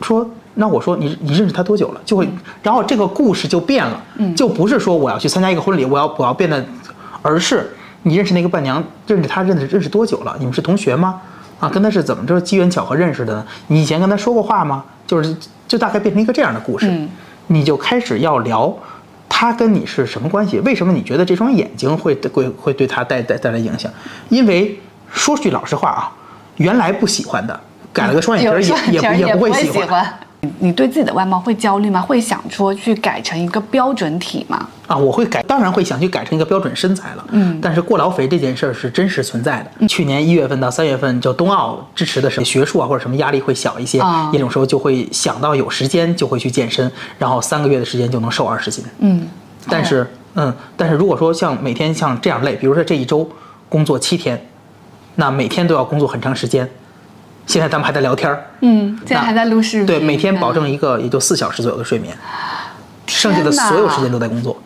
[0.00, 2.00] 说，那我说你你认识他多久了？
[2.04, 2.28] 就会，
[2.62, 6.64] 然后这个故事就变了，嗯就不是说我要去参加一个婚礼，我要我要变得，
[7.22, 10.36] 而是你认识那个伴娘，认识她认识认识多久了？
[10.38, 11.20] 你们是同学吗？
[11.60, 13.46] 啊，跟他是怎么着机缘巧合认识的呢？
[13.68, 14.84] 你以前跟他说过话吗？
[15.06, 15.36] 就是
[15.66, 17.08] 就大概变成一个这样的故事，嗯
[17.46, 18.74] 你就开始要聊。
[19.36, 20.60] 他跟你是什么关系？
[20.60, 23.90] 为什么你觉得这双眼睛会会会对他带带带来影响？
[24.28, 24.78] 因为
[25.10, 26.12] 说句老实话啊，
[26.56, 27.58] 原来不喜欢的，
[27.92, 30.06] 改了个双眼皮儿也也不会喜欢。
[30.44, 30.54] 欢。
[30.58, 32.00] 你对自己的外貌会焦虑吗？
[32.00, 34.68] 会想说去改成一个标准体吗？
[34.86, 37.24] 啊，我会改，当然会想去改成一个标准身材了。
[37.30, 39.88] 嗯但是过劳肥这件事儿是真实存在的。
[39.88, 48.84] 去年一月份到三月份，就冬奥支持的时候，学术啊或者什么压力会小一些，啊那种时候就会想到有时间就会去健身，然后三个月的时间就能瘦二十斤。
[48.98, 49.26] 嗯，
[49.70, 53.26] 但是，嗯，但是如果说像每天像这样累，比如说这一周
[53.70, 54.46] 工作七天，
[55.14, 56.68] 那每天都要工作很长时间。
[57.46, 59.86] 现在咱们还在聊天儿，嗯，现在还在录视频。
[59.86, 62.16] 对，每天保证嗯一个也就四小时左右的睡眠，
[63.06, 64.56] 剩下的所有时间都在工作。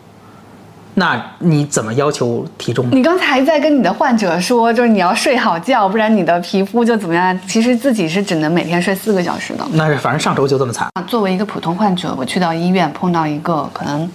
[0.95, 2.89] 那你怎么要求体重？
[2.91, 7.39] 你刚才在跟你的患者说，就是你要睡好觉，不然你的皮肤就怎么样。
[7.47, 9.63] 其实自己是只能每天睡四个小时的。
[9.73, 10.89] 那是反正上周就这么惨。
[11.07, 14.09] 作为一个普通患者，我去到医院碰到一个可能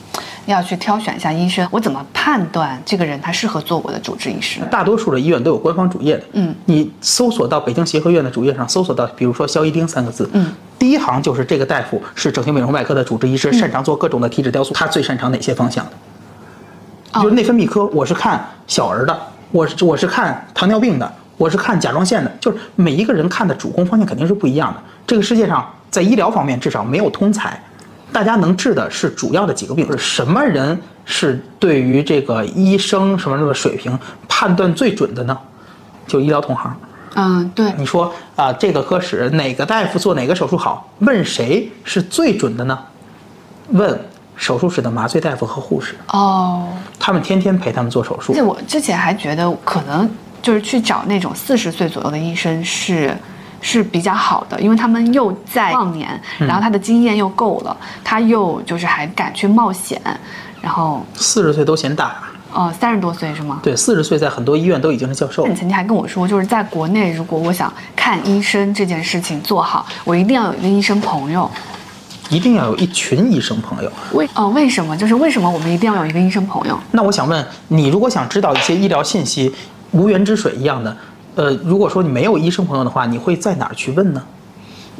[0.46, 4.60] 要去挑选一下医生，我怎么判断这个人他适合做我的主治医师？
[4.70, 15.92] 大多数的医院都有官方主页的，嗯，你搜索到北京协和医院的主页上，搜索到比如说肖一丁三个字，嗯，第一行就是这个大夫是整形美容外科的主治医师，擅长做各种的体脂雕塑，他最擅长哪些方向的？
[17.12, 19.16] 哦就是内分泌科，我是看小儿的，
[19.52, 24.80] 我是我是看糖尿病的，我是看甲状腺的，就是每一个人看的主攻方向肯定是不一样的。
[25.06, 27.62] 这个世界上在医疗方面至少没有通才，
[28.14, 29.84] 大家能治的是主要的几个病。
[29.98, 33.98] 什么人是对于这个医生什么什么水平
[34.28, 35.36] 判断最准的呢？
[36.06, 36.72] 就医疗同行。
[37.16, 40.88] 嗯，对，你说啊、这个科室哪个大夫做哪个手术好？
[41.00, 42.78] 问谁是最准的呢？
[43.70, 44.00] 问
[44.36, 46.68] 手术室的麻醉大夫和护士，哦。
[47.00, 48.42] 他们天天陪他们做手术而且。
[48.42, 50.08] 我之前还觉得可能
[50.40, 53.16] 就是去找那种四十岁左右的医生是
[53.66, 59.98] 是比较好的，因为他们又在壮年，然后他的经验又够了，他又就是还敢去冒险，
[60.60, 62.16] 然后四十岁都嫌大，
[62.52, 63.60] 哦三十多岁是吗？
[63.62, 65.48] 对，四十岁在很多医院都已经是教授了。
[65.48, 71.50] 你曾经还跟我说，就是在国内，如果我想看医生这件事情做好，我一定要有一个医生朋友。
[72.30, 73.92] 一定要有一群医生朋友。
[74.12, 74.96] 为哦为什么？
[74.96, 76.78] 就是为什么我们一定要有一个医生朋友？
[76.92, 79.54] 那我想问你，如果想知道一些医疗信息，
[79.92, 80.96] 无源之水一样的，
[81.34, 84.22] 呃，如果说你没有医生朋友的话，你会在哪儿去问呢？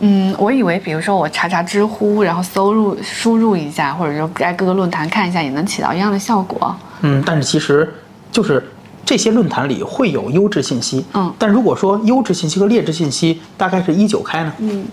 [0.00, 6.74] 嗯，我以为比如说我查查知乎，然后搜入输入一下，或者说在各个论坛看一下，也能起到一样的效果。
[7.02, 7.94] 嗯，但是其实
[8.32, 8.62] 就是
[9.04, 14.84] 这些论坛里会有优质信息，嗯但如果说优质信息和劣质信息大概是一九开呢，嗯，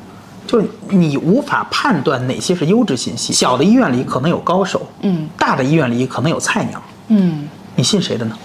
[0.45, 3.33] 就是你无法判断哪些是优质信息。
[3.33, 8.37] 小的医院里可能有高手，嗯大的医院里可能有菜鸟，嗯，你信谁的呢？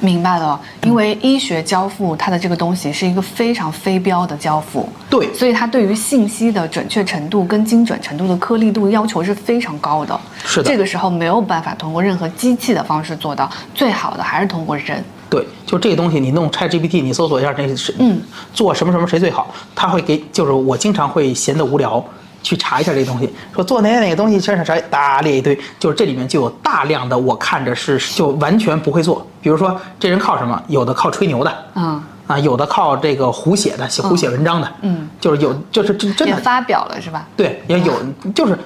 [0.00, 0.60] 明白了。
[0.82, 10.18] 因为医学交付它的这个东西是一个非常非标的交付，对，所以它对于信息的准确程度跟精准程度的颗粒度要求是非常高的。
[10.44, 15.02] 是的这个时候没有办法通过任何机器的方式做到，最好的还是通过人。
[15.28, 18.20] 对，就这个东西，你弄 ChatGPT，你搜索一下这是嗯
[18.54, 22.02] 做什么什么谁最好，他会给，就是我经常会闲得无聊。
[22.42, 29.26] 去查一下这东西，说做哪哪个东西，啥啥啥，大列一堆，就是这里面就有大量的我看着是就完全不会做。
[29.40, 37.26] 比如说这人靠什么，有的靠吹牛的，嗯，啊，有的靠这个胡写的，写胡写文章的，嗯，就是有，就是真真的发表了是吧？
[37.36, 37.92] 对，也有，
[38.34, 38.58] 就是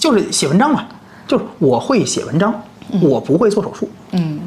[0.00, 0.84] 就是写文章嘛，
[1.26, 2.54] 就是我会写文章，
[3.02, 4.40] 我不会做手术，嗯，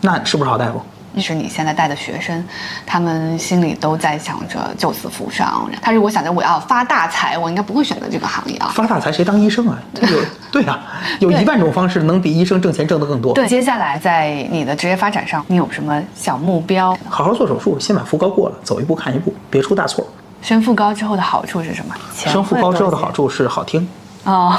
[0.00, 0.80] 那是不是好大夫？
[1.18, 2.44] 是你现在带的学生，
[2.84, 5.66] 他们心里都在想着救死扶伤。
[5.80, 8.70] 他如果想着我要发大财，我应该不会选择这个行业啊。
[8.74, 9.78] 发大财谁当医生啊？
[10.02, 10.20] 有
[10.52, 10.80] 对啊，
[11.20, 13.32] 有一万种方式能比医生挣钱挣得更多。
[13.32, 16.96] 对，接下来在你的职业发展上，你有什么小目标？
[17.08, 20.06] 好好做手术，先把副高过了，走一步看一步，别出大错。
[20.42, 21.94] 升副高之后的好处是什么？
[22.14, 23.86] 升副高之后的好处是好听。
[24.24, 24.56] 哦，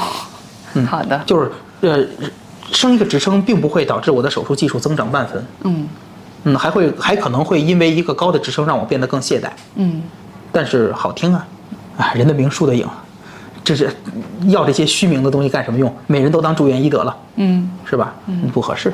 [0.74, 1.50] 嗯，好的，就是
[1.80, 2.04] 呃，
[2.72, 5.46] 升一个职称并不会导致我的手术技术增长半分。
[5.62, 5.88] 嗯。
[6.44, 9.48] 嗯，还会还可能会因为一个高的职称让我变得更懈怠。
[9.76, 10.02] 嗯，
[10.50, 11.46] 但是好听啊，
[11.96, 12.88] 啊，人的名树的影，
[13.62, 13.94] 这是
[14.46, 15.94] 要这些虚名的东西干什么用？
[16.06, 18.12] 每人都当住院医得了，嗯，是吧？
[18.26, 18.92] 嗯，不合适，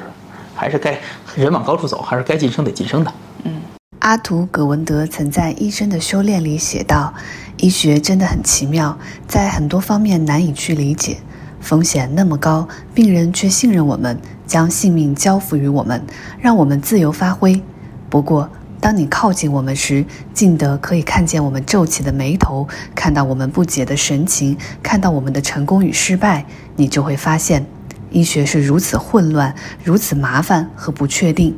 [0.54, 0.98] 还是该
[1.34, 3.12] 人往高处走，还是该晋升得晋升的。
[3.44, 3.62] 嗯，
[4.00, 7.14] 阿图·葛文德曾在《医生的修炼》里写道
[7.56, 11.18] ：“医学真的很奇妙，在很多方面难以去理解。”
[11.60, 16.02] 风险那么高，病人却信任我们，将性命交付于我们，
[16.40, 17.62] 让我们自由发挥。
[18.08, 18.48] 不过，
[18.80, 26.46] 当你靠近我们时，近得可以看见我们皱起的眉头，看到我们不解的神情，看到我们的成功与失败，
[26.76, 27.66] 你就会发现，
[28.10, 31.56] 医学是如此混乱，如此麻烦和不确定。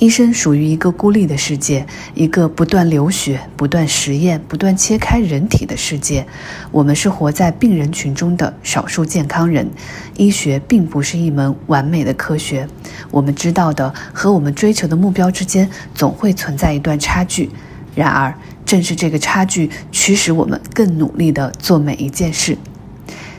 [0.00, 1.84] 医生属于一个孤立的世界，
[2.14, 6.24] 一个不断流血、不断实验、不断切开人体的世界。
[6.70, 9.68] 我们是活在病人群中的少数健康人。
[10.16, 12.68] 医学并不是一门完美的科学，
[13.10, 17.50] 我们知道的和我们追求的目标之间总会存在一段差距。
[17.96, 18.32] 然而，
[18.64, 22.56] 正是这个差距驱使我们更努力地做每一件事。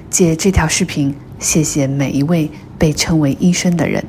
[0.10, 4.03] 借这条视频，谢谢每一位被称为医生的人。